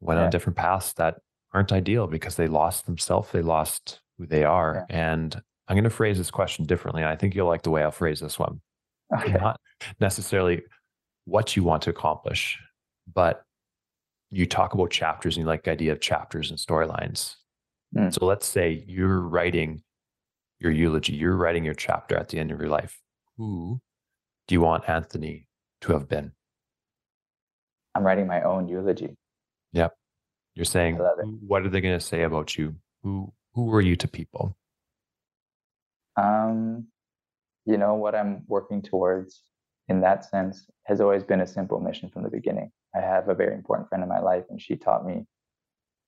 [0.00, 0.24] went yeah.
[0.24, 1.16] on different paths that
[1.52, 4.86] aren't ideal because they lost themselves, they lost who they are.
[4.88, 4.96] Yeah.
[4.96, 7.02] And I'm going to phrase this question differently.
[7.02, 8.60] And I think you'll like the way I'll phrase this one.
[9.10, 9.32] Okay.
[9.32, 9.58] Not
[10.00, 10.60] necessarily
[11.24, 12.58] what you want to accomplish,
[13.14, 13.42] but
[14.30, 17.36] you talk about chapters and you like the idea of chapters and storylines.
[17.96, 18.12] Mm.
[18.12, 19.82] So let's say you're writing
[20.58, 23.00] your eulogy, you're writing your chapter at the end of your life
[23.38, 23.80] who
[24.46, 25.46] do you want Anthony
[25.80, 26.32] to have been?
[27.94, 29.16] I'm writing my own eulogy.
[29.72, 29.94] Yep.
[30.54, 32.74] You're saying, what are they going to say about you?
[33.02, 34.56] Who who were you to people?
[36.16, 36.88] Um,
[37.64, 39.42] you know what I'm working towards
[39.88, 42.72] in that sense has always been a simple mission from the beginning.
[42.94, 45.26] I have a very important friend in my life, and she taught me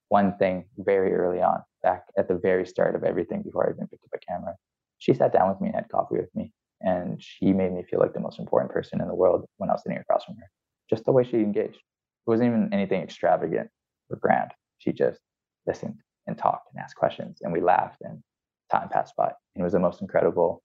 [0.09, 3.87] one thing very early on, back at the very start of everything before I even
[3.87, 4.55] picked up a camera.
[4.99, 8.01] She sat down with me and had coffee with me, and she made me feel
[8.01, 10.51] like the most important person in the world when I was sitting across from her.
[10.89, 11.77] Just the way she engaged.
[11.77, 13.71] It wasn't even anything extravagant
[14.11, 14.51] or grand.
[14.79, 15.21] She just
[15.67, 18.23] listened and talked and asked questions, and we laughed, and
[18.71, 19.33] time passed by.
[19.55, 20.63] And it was the most incredible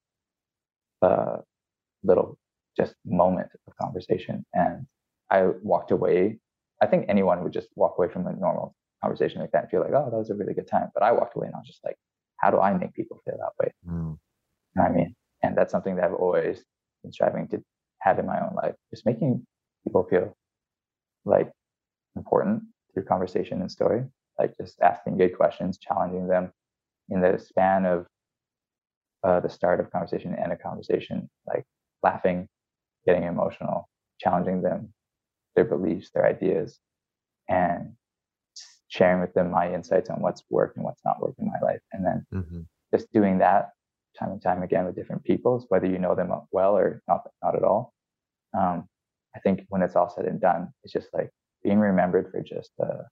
[1.01, 1.37] uh,
[2.03, 2.37] little
[2.77, 4.45] just moment of conversation.
[4.53, 4.85] And
[5.31, 6.39] I walked away.
[6.81, 9.81] I think anyone would just walk away from a normal conversation like that and feel
[9.81, 10.89] like, oh, that was a really good time.
[10.93, 11.97] But I walked away and I was just like,
[12.37, 13.71] how do I make people feel that way?
[13.87, 14.17] Mm.
[14.75, 15.15] You know I mean?
[15.43, 16.63] And that's something that I've always
[17.03, 17.63] been striving to
[17.99, 19.45] have in my own life, just making
[19.83, 20.35] people feel
[21.23, 21.51] like
[22.15, 22.63] important
[22.93, 24.03] through conversation and story,
[24.39, 26.51] like just asking good questions, challenging them
[27.09, 28.05] in the span of
[29.23, 31.63] uh, the start of conversation and a conversation, like
[32.03, 32.47] laughing,
[33.05, 34.93] getting emotional, challenging them,
[35.55, 36.79] their beliefs, their ideas,
[37.47, 37.93] and
[38.87, 41.81] sharing with them my insights on what's worked and what's not worked in my life.
[41.91, 42.61] And then mm-hmm.
[42.93, 43.71] just doing that
[44.17, 47.55] time and time again with different people, whether you know them well or not, not
[47.55, 47.93] at all.
[48.57, 48.87] Um,
[49.35, 51.29] I think when it's all said and done, it's just like
[51.63, 53.03] being remembered for just uh,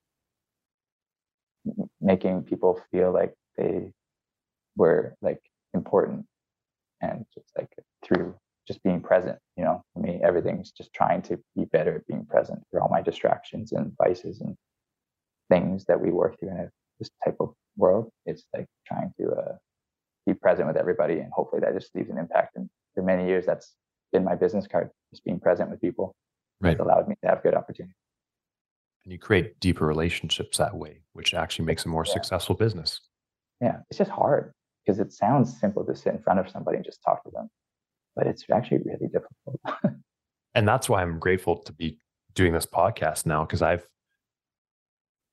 [1.99, 3.91] making people feel like they
[4.77, 5.41] were like
[5.73, 6.25] important
[7.01, 7.69] and just like
[8.05, 8.35] through
[8.67, 9.81] just being present you know?
[9.93, 13.71] For me everything's just trying to be better at being present through all my distractions
[13.71, 14.55] and vices and
[15.49, 18.09] things that we work through in a, this type of world.
[18.25, 19.55] It's like trying to uh,
[20.25, 22.55] be present with everybody and hopefully that just leaves an impact.
[22.55, 23.73] And for many years that's
[24.11, 26.15] been my business card just being present with people.
[26.61, 26.73] Right.
[26.73, 27.95] it's allowed me to have good opportunities
[29.03, 32.13] and you create deeper relationships that way which actually makes a more yeah.
[32.13, 33.01] successful business.
[33.59, 33.77] Yeah.
[33.89, 34.53] It's just hard
[34.85, 37.49] because it sounds simple to sit in front of somebody and just talk to them
[38.15, 39.95] but it's actually really difficult
[40.55, 41.97] and that's why i'm grateful to be
[42.33, 43.85] doing this podcast now because i've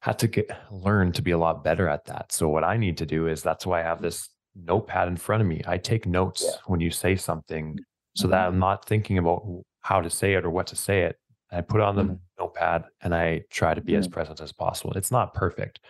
[0.03, 2.97] had to get learn to be a lot better at that so what i need
[2.97, 6.07] to do is that's why i have this notepad in front of me i take
[6.07, 6.57] notes yeah.
[6.66, 7.78] when you say something
[8.16, 8.33] so mm-hmm.
[8.33, 9.43] that i'm not thinking about
[9.81, 11.16] how to say it or what to say it
[11.53, 12.14] I put it on the mm-hmm.
[12.39, 14.01] notepad and I try to be mm-hmm.
[14.01, 14.93] as present as possible.
[14.95, 15.81] It's not perfect.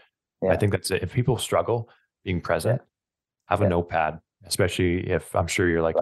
[0.42, 0.50] Yeah.
[0.52, 1.02] I think that's it.
[1.02, 1.88] If people struggle
[2.24, 2.80] being present,
[3.48, 5.96] have a notepad, especially if I'm sure you're like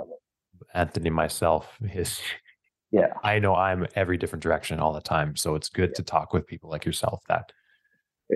[0.75, 2.21] Anthony myself is
[2.91, 3.13] yeah.
[3.23, 5.37] I know I'm every different direction all the time.
[5.37, 7.53] So it's good to talk with people like yourself that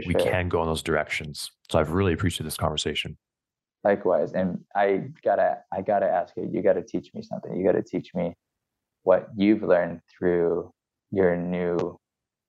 [0.07, 1.51] we can go in those directions.
[1.71, 3.17] So I've really appreciated this conversation.
[3.85, 4.33] Likewise.
[4.33, 7.57] And I gotta I gotta ask you, you gotta teach me something.
[7.57, 8.35] You gotta teach me
[9.03, 10.71] what you've learned through
[11.11, 11.99] your new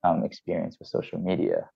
[0.03, 1.69] um, experience with social media.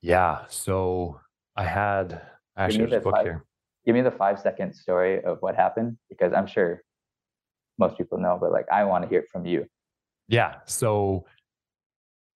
[0.00, 0.46] Yeah.
[0.48, 1.20] So
[1.56, 2.22] I had
[2.56, 3.44] actually there's a book five, here.
[3.86, 6.82] Give me the five second story of what happened because I'm sure
[7.78, 9.66] most people know, but like I want to hear it from you.
[10.28, 10.56] Yeah.
[10.66, 11.24] So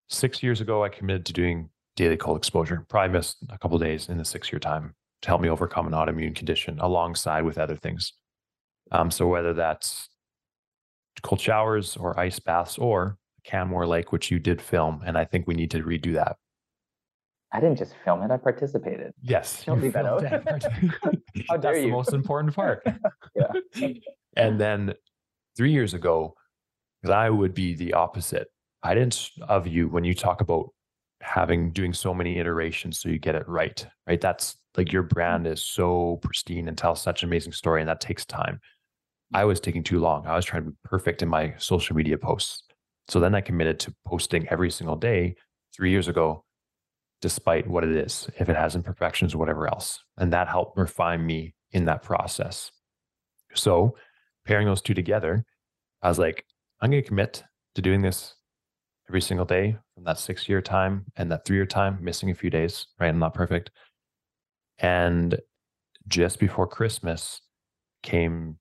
[0.08, 2.84] six years ago, I committed to doing daily cold exposure.
[2.88, 5.92] Probably missed a couple days in the six year time to help me overcome an
[5.92, 8.12] autoimmune condition alongside with other things.
[8.90, 10.08] Um, so whether that's
[11.22, 15.46] cold showers or ice baths or Canmore Lake, which you did film, and I think
[15.46, 16.36] we need to redo that.
[17.54, 19.12] I didn't just film it; I participated.
[19.22, 20.24] Yes, Show me that out.
[21.48, 21.82] How dare That's you?
[21.84, 22.84] the most important part.
[23.36, 23.88] yeah.
[24.36, 24.94] And then
[25.56, 26.34] three years ago,
[27.00, 28.48] because I would be the opposite.
[28.82, 30.70] I didn't of you when you talk about
[31.22, 33.86] having doing so many iterations so you get it right.
[34.06, 34.20] Right.
[34.20, 38.00] That's like your brand is so pristine and tells such an amazing story, and that
[38.00, 38.60] takes time.
[39.32, 40.26] I was taking too long.
[40.26, 42.64] I was trying to be perfect in my social media posts.
[43.08, 45.36] So then I committed to posting every single day
[45.74, 46.43] three years ago,
[47.20, 50.02] despite what it is, if it has imperfections whatever else.
[50.18, 52.70] And that helped refine me in that process.
[53.54, 53.96] So
[54.44, 55.44] pairing those two together,
[56.02, 56.44] I was like,
[56.80, 57.44] I'm going to commit
[57.74, 58.34] to doing this
[59.08, 62.34] every single day from that six year time and that three year time, missing a
[62.34, 63.08] few days, right?
[63.08, 63.70] I'm not perfect.
[64.78, 65.38] And
[66.08, 67.40] just before Christmas
[68.02, 68.58] came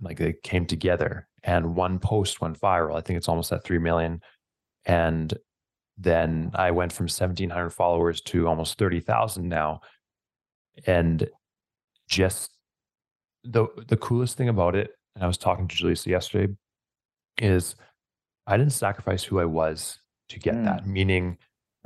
[0.00, 2.96] like they came together and one post went viral.
[2.96, 4.20] I think it's almost at 3 million.
[4.84, 5.32] And
[5.98, 9.80] then I went from 1700 followers to almost 30,000 now.
[10.86, 11.28] And
[12.08, 12.52] just
[13.44, 16.54] the the coolest thing about it, and I was talking to Jaleesa yesterday,
[17.38, 17.74] is
[18.46, 20.64] I didn't sacrifice who I was to get mm.
[20.64, 20.86] that.
[20.86, 21.36] Meaning,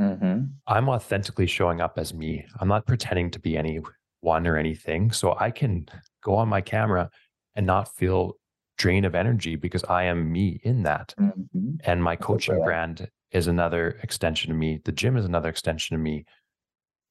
[0.00, 0.44] mm-hmm.
[0.66, 2.46] I'm authentically showing up as me.
[2.60, 5.10] I'm not pretending to be anyone or anything.
[5.10, 5.86] So I can
[6.22, 7.10] go on my camera
[7.54, 8.34] and not feel
[8.78, 11.14] drain of energy because I am me in that.
[11.18, 11.76] Mm-hmm.
[11.84, 14.80] And my coaching brand is another extension of me.
[14.84, 16.26] The gym is another extension of me.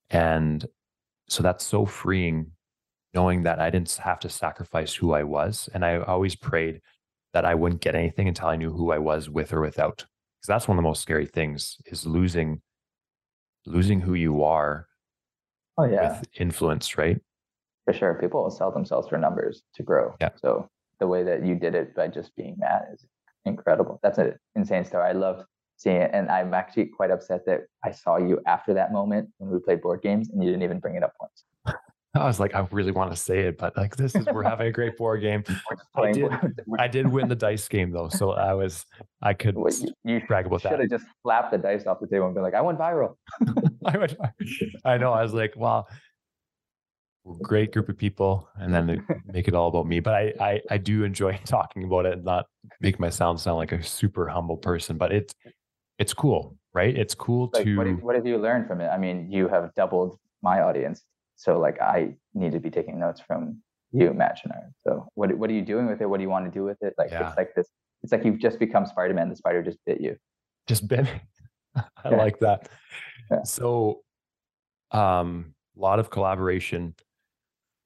[0.09, 0.65] And
[1.27, 2.51] so that's so freeing
[3.13, 5.69] knowing that I didn't have to sacrifice who I was.
[5.73, 6.81] And I always prayed
[7.33, 9.97] that I wouldn't get anything until I knew who I was with or without.
[9.97, 12.61] Because that's one of the most scary things is losing
[13.67, 14.87] losing who you are
[15.77, 16.19] oh, yeah.
[16.19, 17.19] with influence, right?
[17.85, 18.15] For sure.
[18.15, 20.15] People will sell themselves for numbers to grow.
[20.19, 20.29] Yeah.
[20.41, 20.67] So
[20.99, 23.05] the way that you did it by just being Matt is
[23.45, 23.99] incredible.
[24.01, 25.09] That's an insane story.
[25.09, 25.43] I loved
[25.81, 26.11] seeing it.
[26.13, 29.81] And I'm actually quite upset that I saw you after that moment when we played
[29.81, 31.43] board games and you didn't even bring it up once.
[32.13, 34.67] I was like, I really want to say it, but like this is we're having
[34.67, 35.43] a great board game.
[35.95, 36.31] I did,
[36.77, 38.85] I did win the dice game though, so I was
[39.21, 40.71] I could well, you, you brag about that.
[40.71, 43.15] Should have just slapped the dice off the table and been like, I went viral.
[43.85, 44.17] I went.
[44.83, 45.13] I know.
[45.13, 45.87] I was like, well,
[47.41, 50.61] great group of people and then they make it all about me but I, I
[50.71, 52.47] i do enjoy talking about it and not
[52.79, 55.35] make my sound sound like a super humble person but it's
[56.01, 56.97] it's cool right?
[56.97, 58.87] It's cool like, to what, did, what have you learned from it?
[58.87, 61.03] I mean, you have doubled my audience,
[61.35, 64.71] so like I need to be taking notes from you, Chenard.
[64.85, 66.07] So what what are you doing with it?
[66.09, 66.93] What do you want to do with it?
[66.97, 67.27] Like Yeah.
[67.27, 67.67] it's like this.
[68.03, 69.29] It's like you've just become Spider Man.
[69.29, 70.15] The spider just bit you.
[70.67, 71.05] just bit.
[71.75, 72.17] I Yeah.
[72.25, 72.69] like that.
[73.29, 73.43] Yeah.
[73.43, 74.01] So
[74.91, 76.95] um a lot of collaboration.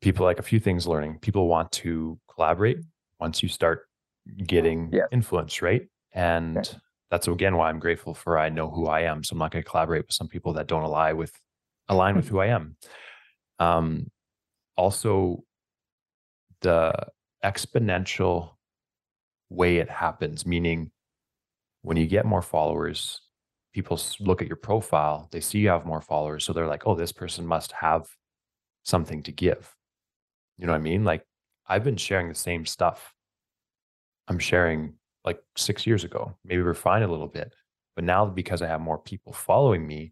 [0.02, 1.20] People like a few things learning.
[1.20, 2.80] People want to collaborate
[3.20, 3.88] once you start
[4.54, 5.08] getting Yes.
[5.12, 5.84] influence, right?
[6.14, 6.64] And
[7.12, 9.24] that's again why I'm grateful for I know who I am.
[9.24, 11.34] So I'm not going to collaborate with some people that don't align with
[11.88, 12.78] align with who I am.
[13.60, 14.12] Um
[14.76, 15.44] also
[16.62, 16.94] the
[17.44, 18.52] exponential
[19.50, 20.92] way it happens, meaning
[21.84, 23.22] when you get more followers,
[23.74, 26.44] people look at your profile, they see you have more followers.
[26.44, 28.08] So they're like, oh, this person must have
[28.84, 29.74] something to give.
[30.58, 31.04] You know what I mean?
[31.04, 31.24] Like,
[31.68, 33.14] I've been sharing the same stuff
[34.28, 34.94] I'm sharing
[35.26, 37.54] like six years ago, maybe refine a little bit.
[37.96, 40.12] But now, because I have more people following me,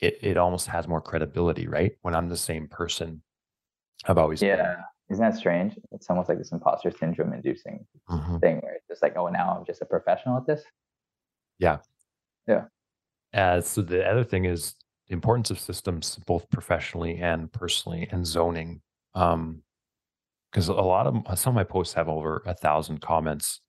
[0.00, 1.92] it, it almost has more credibility, right?
[2.02, 3.22] When I'm the same person
[4.06, 4.50] I've always been.
[4.50, 4.76] Yeah,
[5.10, 5.78] isn't that strange?
[5.92, 8.40] It's almost like this imposter syndrome inducing Mhm.
[8.40, 10.62] thing where it's just like, oh, now I'm just a professional at this.
[11.58, 11.78] Yeah.
[12.46, 12.64] Yeah.
[13.34, 14.74] Uh, so the other thing is
[15.08, 18.80] the importance of systems, both professionally and personally, and zoning.
[19.14, 19.62] Um,
[20.50, 23.60] because a lot of some of my posts have over a thousand comments,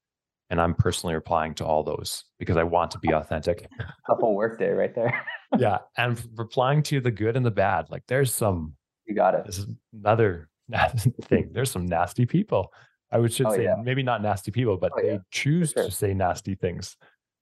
[0.51, 3.67] and I'm personally replying to all those because I want to be authentic.
[4.05, 5.25] Couple work day right there.
[5.57, 7.89] yeah, and replying to the good and the bad.
[7.89, 8.75] Like there's some.
[9.05, 9.45] you got it.
[9.45, 10.49] This is another
[11.23, 11.49] thing.
[11.53, 12.71] There's some nasty people.
[13.13, 13.75] I would should Oh, say yeah.
[13.81, 15.85] maybe not nasty people, but Oh, they yeah, choose sure.
[15.85, 16.97] to say nasty things.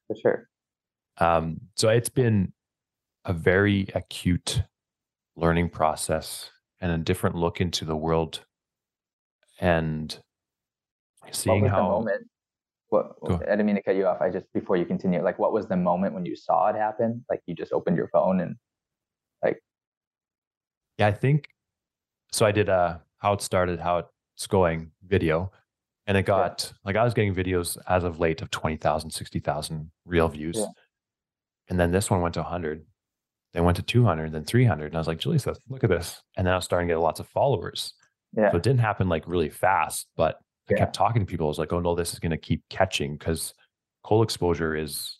[0.07, 0.49] For sure.
[1.18, 2.53] Um, so it's been
[3.26, 4.62] a very acute
[5.36, 8.45] learning process and a different look into the world
[9.60, 10.18] and
[11.32, 12.05] seeing how?
[12.90, 14.22] What I didn't mean to cut you off.
[14.22, 17.24] I just before you continue, like what was the moment when you saw it happen?
[17.30, 18.56] Like you just opened your phone and
[19.44, 19.62] like
[20.98, 21.48] yeah i think
[22.32, 24.04] so i did a how it started how
[24.36, 25.50] it's going video
[26.08, 30.28] and it got like i was getting videos as of late of 20000 60000 reel
[30.28, 30.66] views Yeah.
[31.70, 32.86] and then this one went to 100
[33.54, 36.46] then went to 200 then 300 and i was like Jaleesa look at this and
[36.46, 37.94] then i was starting to get lots of followers
[38.36, 40.40] yeah, So it didn't happen like really fast, but
[40.70, 40.80] I Yeah.
[40.80, 41.48] kept talking to people.
[41.48, 43.54] I was like, oh no, this is going to keep catching because
[44.04, 45.18] cold exposure is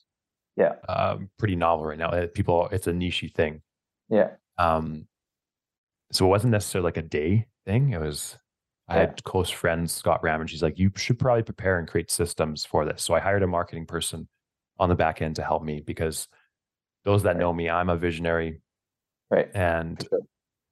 [0.56, 0.76] Yeah.
[0.88, 2.10] um, pretty novel right now.
[2.10, 3.62] Uh, People, it's a nichey thing.
[4.10, 5.08] yeah, Um,
[6.12, 7.91] so it wasn't necessarily like a day thing.
[7.91, 8.38] It was,
[8.88, 9.00] I Yeah.
[9.02, 12.66] had close friends, Scott Ram, and she's like, you should probably prepare and create systems
[12.66, 13.04] for this.
[13.04, 14.28] So I hired a marketing person
[14.80, 16.28] on the back end to help me because
[17.06, 17.39] those that Right.
[17.39, 18.62] know me, I'm a visionary
[19.30, 19.50] right.
[19.56, 20.22] and Sure.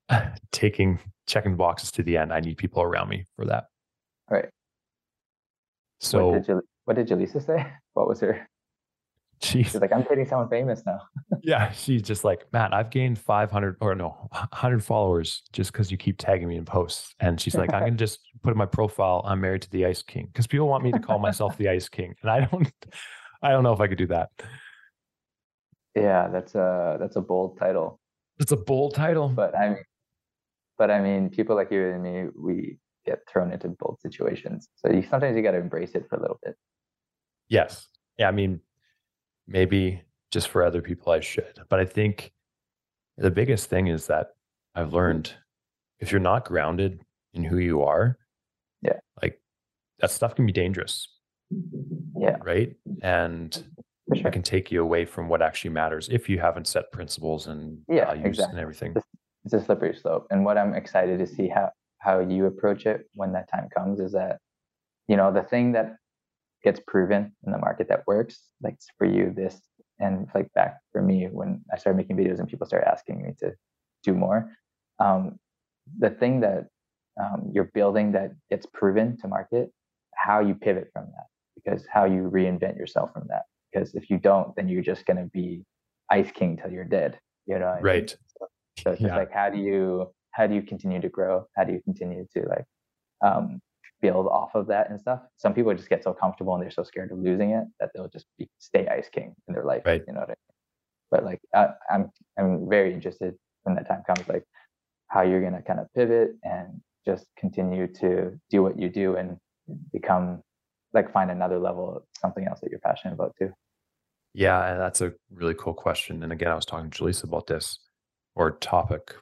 [0.51, 2.31] taking, checking the boxes to the end.
[2.33, 3.65] I need people around me for that.
[4.29, 4.49] Right.
[5.99, 7.67] So what did you what did Jaleesa say?
[7.93, 8.47] What was her?
[9.41, 10.99] she's She's like, I'm dating someone famous now.
[11.43, 15.97] yeah, she's just like, Matt, I've gained 500 or no, 100 followers just because you
[15.97, 17.13] keep tagging me in posts.
[17.19, 20.01] And she's like, I'm to just put in my profile, I'm married to the Ice
[20.01, 22.15] King because people want me to call myself the Ice King.
[22.21, 22.71] And I don't,
[23.41, 24.29] I don't know if I could do that.
[25.95, 27.99] Yeah, that's a that's a bold title.
[28.39, 29.29] It's a bold title.
[29.29, 29.83] But I mean
[30.77, 32.77] but I mean people like you and me, we
[33.07, 34.67] get thrown into bold situations.
[34.75, 36.55] So you sometimes you gotta embrace it for a little bit.
[37.49, 37.87] yes.
[38.19, 38.27] Yeah.
[38.27, 38.59] I mean,
[39.47, 40.01] maybe
[40.31, 41.59] just for other people, I should.
[41.69, 42.33] But I think
[43.17, 44.27] the biggest thing is that
[44.75, 45.33] I've learned
[45.99, 46.99] if you're not grounded
[47.33, 48.17] in who you are,
[48.81, 48.99] Yeah.
[49.21, 49.39] like
[49.99, 51.07] that stuff can be dangerous.
[52.19, 52.75] Yeah, Right.
[53.01, 53.53] And
[54.15, 54.27] sure.
[54.27, 57.83] it can take you away from what actually matters if you haven't set principles and
[57.87, 58.51] Yeah, values exactly.
[58.53, 58.95] and everything.
[59.45, 60.27] it's a slippery slope.
[60.31, 61.71] And what I'm excited to see how
[62.07, 64.37] how you approach it when that time comes is that,
[65.09, 65.97] you know, the thing that
[66.63, 69.59] gets proven in the market that works, like for you, this
[69.99, 73.33] and like back for me when I started making videos and people started asking me
[73.39, 73.51] to
[74.03, 74.49] do more.
[74.99, 75.37] Um,
[75.99, 76.67] the thing that
[77.21, 79.69] um, you're building that gets proven to market,
[80.15, 81.27] how you pivot from that,
[81.57, 83.43] because how you reinvent yourself from that.
[83.73, 85.65] Because if you don't, then you're just going to be
[86.09, 87.19] Ice King till you're dead.
[87.47, 87.83] You know, what I mean?
[87.83, 88.15] Right.
[88.79, 91.47] So it's just like how do you how do you continue to grow?
[91.55, 92.65] How do you continue to like
[93.25, 93.59] um,
[94.01, 95.21] build off of that and stuff?
[95.37, 98.07] Some people just get so comfortable and they're so scared of losing it that they'll
[98.07, 99.81] just be, stay ice king in their life.
[99.83, 100.03] Right.
[100.07, 100.35] You know what I mean?
[101.09, 103.33] But like I, I'm I'm very interested
[103.63, 104.43] when that time comes, like
[105.07, 109.37] how you're gonna kind of pivot and just continue to do what you do and
[109.91, 110.43] become
[110.93, 113.51] like find another level of something else that you're passionate about too.
[114.33, 114.75] Yeah.
[114.75, 116.21] That's a really cool question.
[116.21, 117.79] And again, I was talking to Jaleesa about this
[118.35, 119.15] or topic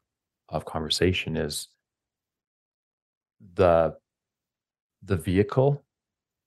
[0.50, 1.68] of conversation is
[3.56, 3.96] the
[5.04, 5.84] the vehicle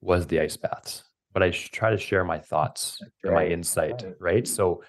[0.00, 4.14] was the ice baths, but I try to share my thoughts and my insight, right.
[4.20, 4.48] right?
[4.48, 4.82] So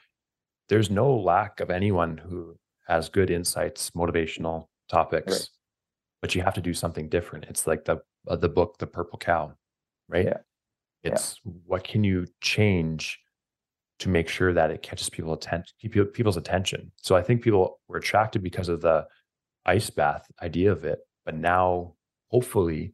[0.69, 2.55] there's no lack of anyone who
[2.87, 5.49] has good insights, motivational topics, Right.
[6.21, 7.45] but you have to do something different.
[7.49, 9.53] It's like the uh, the book, The Purple Cow,
[10.07, 10.25] right?
[10.25, 10.37] Yeah.
[11.03, 11.11] Yeah.
[11.13, 13.19] It's what can you change
[13.99, 15.73] to make sure that it catches people attention,
[16.13, 16.91] people's attention.
[17.01, 19.05] So I think people were attracted because of the
[19.65, 21.93] ice bath idea of it, but now
[22.31, 22.93] hopefully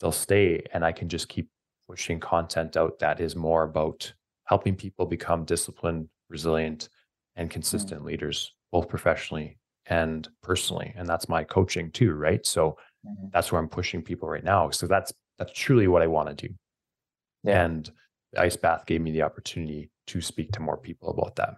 [0.00, 1.48] they'll stay and I can just keep
[1.88, 4.12] pushing content out that is more about
[4.44, 6.88] helping people become disciplined, resilient,
[7.36, 10.94] and consistent leaders, both professionally and personally.
[10.96, 12.44] And that's my coaching too, right?
[12.46, 12.76] So
[13.06, 13.32] Mhm.
[13.32, 14.70] that's where I'm pushing people right now.
[14.70, 16.54] So that's that's truly what I want to do.
[17.44, 17.64] Yeah.
[17.64, 17.90] And
[18.32, 21.54] the ice bath gave me the opportunity to speak to more people about that.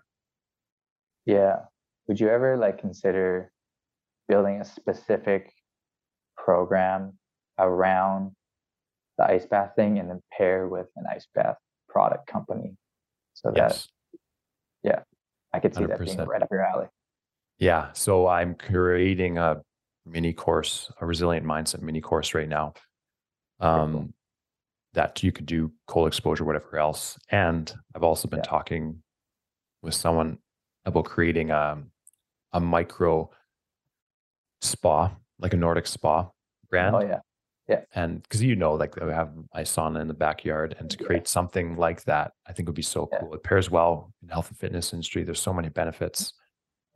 [1.27, 1.57] Yeah.
[2.09, 3.53] Would you ever like consider
[4.29, 5.53] building a specific
[6.37, 7.15] program
[7.59, 8.33] around
[9.19, 11.57] the ice bath thing and then pair with an ice bath
[11.89, 12.77] product company
[13.35, 13.89] so that Yes.
[14.83, 15.01] Yeah.
[15.53, 16.87] I could see that being right up your alley?
[17.59, 17.93] Yeah.
[17.93, 19.61] So I'm creating a
[20.07, 22.75] mini course, a resilient mindset mini course right now.
[23.61, 24.15] Um,
[24.95, 27.19] that you could do cold exposure, whatever else.
[27.31, 28.45] And I've also been Yeah.
[28.45, 29.03] talking
[29.83, 30.39] with someone
[30.85, 31.83] about creating a,
[32.53, 33.31] a micro
[34.61, 36.29] spa, like a Nordic spa
[36.69, 36.95] brand.
[36.97, 37.21] Oh yeah.
[37.69, 37.85] Yeah.
[37.95, 41.07] And because you know, like I have my sauna in the backyard, and to Yeah.
[41.07, 43.21] create something like that, I think would be so Yeah.
[43.21, 43.35] cool.
[43.35, 45.23] It pairs well in health and fitness industry.
[45.23, 46.33] There's so many benefits,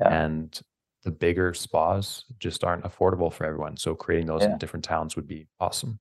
[0.01, 0.09] Yeah.
[0.25, 0.61] and
[1.05, 3.77] the bigger spas just aren't affordable for everyone.
[3.77, 4.53] So creating those Yeah.
[4.53, 6.01] in different towns would be awesome.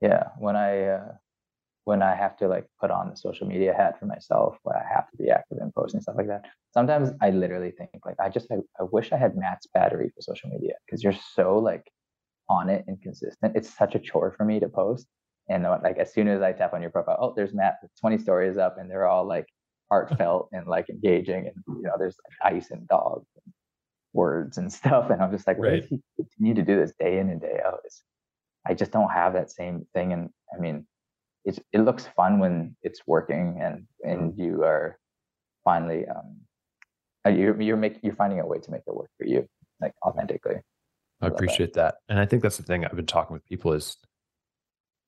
[0.00, 0.28] Yeah.
[0.38, 1.12] When I uh
[1.84, 4.86] when I have to like put on the social media hat for myself, where I
[4.94, 6.44] have to be active and posting stuff like that.
[6.72, 10.22] Sometimes I literally think like I just I, I wish I had Matt's battery for
[10.22, 11.84] social media because you're so like
[12.48, 13.56] on it and consistent.
[13.56, 15.06] It's such a chore for me to post.
[15.48, 18.18] And like as soon as I tap on your profile, oh, there's Matt with 20
[18.18, 19.46] stories up, and they're all like
[19.90, 23.52] heartfelt and like engaging, and you know, there's like ice and dogs and
[24.12, 25.10] words and stuff.
[25.10, 25.80] And I'm just like, why Right.
[25.80, 27.80] does he continue to do this day in and day out?
[27.84, 28.02] It's,
[28.66, 30.12] I just don't have that same thing.
[30.12, 30.86] And I mean,
[31.44, 34.98] it's, it looks fun when it's working and and you are
[35.64, 36.36] finally um
[37.26, 39.46] uh, you're you're making you're finding a way to make it work for you
[39.80, 40.56] like authentically.
[41.20, 41.34] I that.
[41.34, 41.96] appreciate that.
[42.08, 43.96] And I think that's the thing I've been talking with people is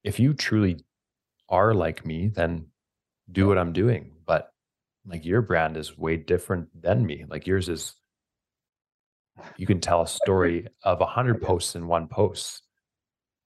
[0.04, 0.80] if you truly
[1.48, 2.66] are like me, then
[3.30, 4.12] do what I'm doing.
[4.26, 4.50] But
[5.06, 7.24] like your brand is way different than me.
[7.28, 7.94] Like yours is
[9.56, 12.62] you can tell a story of a hundred posts in one post.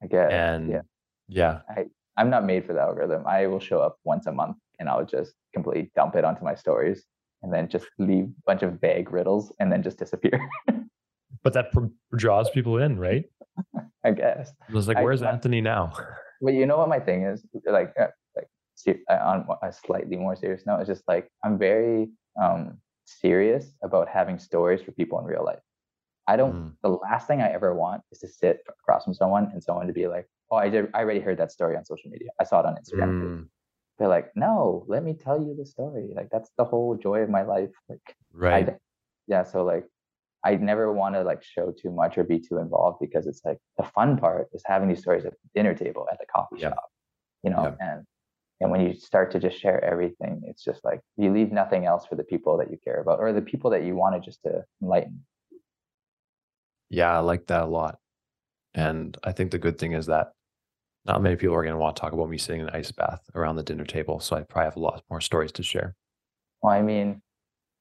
[0.03, 0.33] I guess.
[0.33, 0.81] And yeah,
[1.29, 1.87] yeah, I,
[2.17, 3.27] I'm not made for the algorithm.
[3.27, 6.55] I will show up once a month and I'll just completely dump it onto my
[6.55, 7.05] stories
[7.43, 10.39] and then just leave a bunch of vague riddles and then just disappear.
[11.43, 11.87] but that pr-
[12.17, 13.25] draws people in, right?
[14.05, 14.53] I guess.
[14.69, 15.93] It was like, where's I- Anthony now?
[16.43, 17.47] But you know what my thing is?
[17.65, 18.49] Like, uh, like
[19.09, 22.77] uh, on a slightly more serious note, it's just like I'm very um
[23.07, 25.61] serious about having stories for people in real life.
[26.29, 26.55] I don't.
[26.55, 26.73] Mm.
[26.83, 29.93] The last thing I ever want is to sit across from someone and someone to
[29.93, 30.91] be like, "Oh, I did.
[30.95, 32.31] I already heard that story on social media.
[32.41, 33.49] I saw it on Instagram." too." Mm,
[33.99, 36.13] They're like, "No, let me tell you the story.
[36.15, 38.69] Like that's the whole joy of my life." Like, right.
[38.71, 38.77] I,
[39.29, 39.45] yeah.
[39.45, 39.87] So like,
[40.45, 43.59] I never want to like show too much or be too involved because it's like
[43.79, 46.71] the fun part is having these stories at the dinner table at the coffee Yeah.
[46.71, 46.89] shop,
[47.45, 47.89] you know, Yeah.
[47.89, 48.07] and
[48.61, 52.07] and when you start to just share everything, it's just like you leave nothing else
[52.07, 54.65] for the people that you care about or the people that you wanted just to
[54.83, 55.25] enlighten.
[56.91, 57.99] Yeah, I like that a lot.
[58.75, 60.33] And I think the good thing is that
[61.07, 62.91] not many people are going to want to talk about me sitting in an ice
[62.91, 64.21] bath around the dinner table.
[64.21, 65.95] So I probably have a lot more stories to share.
[66.63, 67.23] Well, I mean,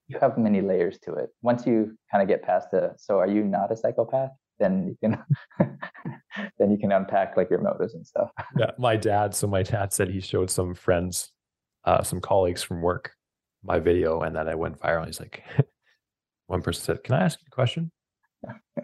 [0.08, 1.30] you have many layers to it.
[1.42, 4.32] Once you kind of get past the, so are you not a psychopath?
[4.60, 5.24] Then you can,
[6.60, 8.30] then you can unpack like your motives and stuff.
[8.58, 9.36] Yeah, my dad.
[9.36, 11.32] So my dad said he showed some friends,
[11.84, 13.12] uh, some colleagues from work,
[13.64, 15.06] my video, and then I went viral.
[15.06, 15.44] He's like,
[16.48, 17.92] one person said, "Can I ask you a question?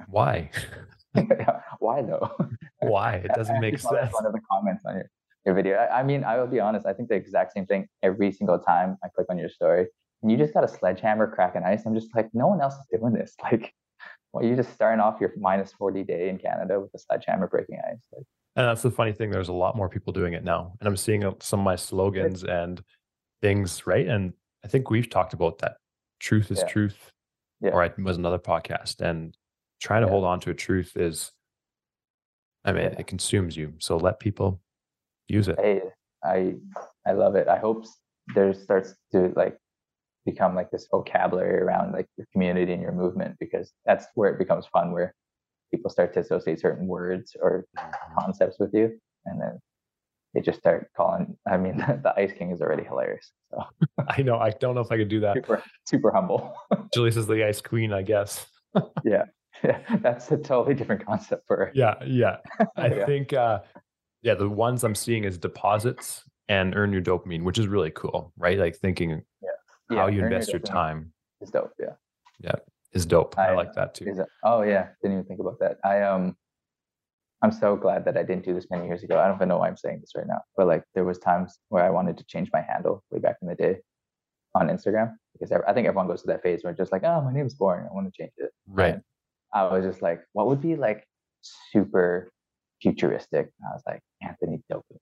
[0.07, 0.49] Why?
[1.79, 2.31] Why though?
[2.79, 3.15] Why?
[3.15, 5.09] It doesn't make sense." One of the comments on your,
[5.45, 5.75] your video.
[5.77, 6.85] I, I mean, I will be honest.
[6.85, 9.87] I think the exact same thing every single time I click on your story,
[10.21, 11.83] and you just got a sledgehammer cracking ice.
[11.85, 13.35] I'm just like, no one else is doing this.
[13.43, 13.73] Like,
[14.33, 17.79] well, you're just starting off your minus 40 day in Canada with a sledgehammer breaking
[17.85, 17.99] ice.
[18.15, 19.29] Like, And that's the funny thing.
[19.29, 21.75] There's a lot more people doing it now, and I'm seeing uh, some of my
[21.75, 22.81] slogans and
[23.41, 23.85] things.
[23.85, 24.31] Right, and
[24.63, 25.73] I think we've talked about that.
[26.21, 26.67] Truth is Yeah.
[26.67, 27.11] truth,
[27.59, 27.71] Yeah.
[27.71, 29.35] or it was another podcast, and
[29.81, 30.11] trying to Yeah.
[30.11, 31.31] hold on to a truth is,
[32.63, 32.99] I mean, Yeah.
[32.99, 33.73] it consumes you.
[33.79, 34.61] So let people
[35.27, 35.59] use it.
[35.59, 35.81] hey,
[36.23, 36.55] I
[37.05, 37.47] I love it.
[37.47, 37.85] I hope
[38.35, 39.57] there starts to like
[40.25, 44.37] become like this vocabulary around like your community and your movement because that's where it
[44.37, 45.15] becomes fun where
[45.71, 48.19] people start to associate certain words or mm-hmm.
[48.19, 49.59] concepts with you and then
[50.33, 51.37] they just start calling.
[51.47, 53.31] I mean, the Ice King is already hilarious.
[53.49, 53.63] So
[54.07, 54.37] I know.
[54.37, 55.35] I don't know if I could do that.
[55.35, 56.53] super super humble.
[56.95, 58.45] Jaleesa is the ice queen, I guess.
[59.03, 59.23] yeah,
[60.01, 61.71] that's a totally different concept for.
[61.73, 62.37] Yeah, yeah.
[62.75, 63.05] I Yeah.
[63.05, 63.59] think uh
[64.21, 68.33] yeah, the ones I'm seeing is deposits and earn your dopamine, which is really cool,
[68.37, 68.57] right?
[68.59, 69.23] Like thinking
[69.89, 71.71] how you invest your dopamine time is dope.
[71.79, 71.93] Yeah.
[72.39, 72.55] Yeah
[72.93, 73.37] is dope.
[73.37, 74.05] I, I- like that too.
[74.05, 74.27] Is it?
[74.43, 75.77] Oh yeah, didn't even think about that.
[75.83, 76.35] I um,
[77.41, 79.19] I'm so glad that I didn't do this many years ago.
[79.19, 81.57] I don't even know why I'm saying this right now, but like there was times
[81.69, 83.77] where I wanted to change my handle way back in the day
[84.53, 87.03] on Instagram because I I think everyone goes to that phase where it's just like,
[87.03, 87.87] oh, my name is boring.
[87.89, 88.51] I want to change it.
[88.67, 88.99] Right.
[89.53, 91.05] I was just like, what would be like
[91.71, 92.31] super
[92.81, 93.51] futuristic?
[93.59, 94.97] And I was like, Anthony Dopamine,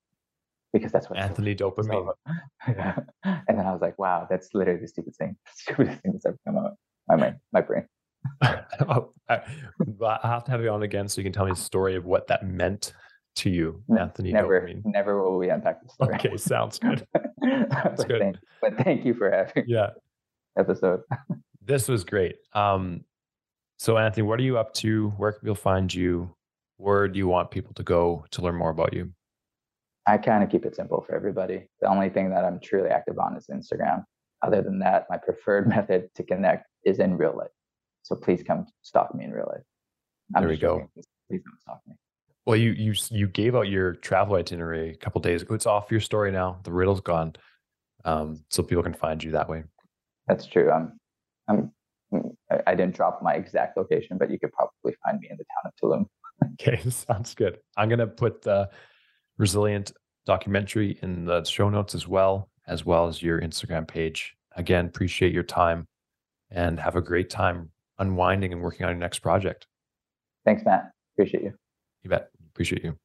[0.74, 2.12] because that's what Anthony dopamine.
[2.68, 2.98] yeah.
[3.24, 6.38] And then I was like, wow, that's literally the stupidest thing, stupidest thing that's ever
[6.46, 6.74] come out
[7.08, 7.86] my mind, my brain.
[8.44, 9.42] oh, I,
[10.02, 12.06] I have to have you on again so you can tell me a story of
[12.06, 12.94] what that meant
[13.38, 14.82] to you, Anthony Never, dopamine.
[14.86, 16.16] never will we unpack the story.
[16.16, 17.08] Okay, sounds good.
[17.42, 18.20] but, good.
[18.20, 19.92] Thank, but thank you for having Yeah.
[20.58, 21.02] episode.
[21.64, 22.36] This was great.
[22.54, 23.06] Um,
[23.80, 25.10] so Anthony, what are you up to?
[25.12, 26.36] Where can people find you?
[26.78, 29.12] Where do you want people to go to learn more about you?
[30.06, 31.68] I kind of keep it simple for everybody.
[31.82, 34.04] The only thing that I'm truly active on is Instagram.
[34.42, 37.52] Other than that, my preferred method to connect is in real life.
[38.04, 39.64] So please come stalk me in real life.
[40.32, 40.80] There we go.
[40.80, 40.90] joking.
[41.30, 41.96] Please, don't stalk me.
[42.46, 45.54] Well, you you you gave out your travel itinerary a couple days ago.
[45.54, 46.60] It's off your story now.
[46.64, 47.36] The riddle's gone,
[48.06, 49.64] um, so people can find you that way.
[50.28, 50.72] That's true.
[50.72, 50.98] I'm,
[51.48, 51.72] I'm,
[52.52, 55.46] I- I didn't drop my exact location, but you could probably find me in the
[55.46, 56.06] town of Tulum.
[56.54, 57.60] Okay, sounds good.
[57.76, 58.70] I'm gonna put the
[59.38, 59.92] resilient
[60.26, 64.36] documentary in the show notes as well, as well as your Instagram page.
[64.56, 65.86] Again, appreciate your time,
[66.50, 69.68] and have a great time unwinding and working on your next project.
[70.46, 70.92] Thanks, Matt.
[71.16, 71.54] Appreciate you.
[72.04, 72.30] You bet.
[72.54, 72.98] Appreciate you.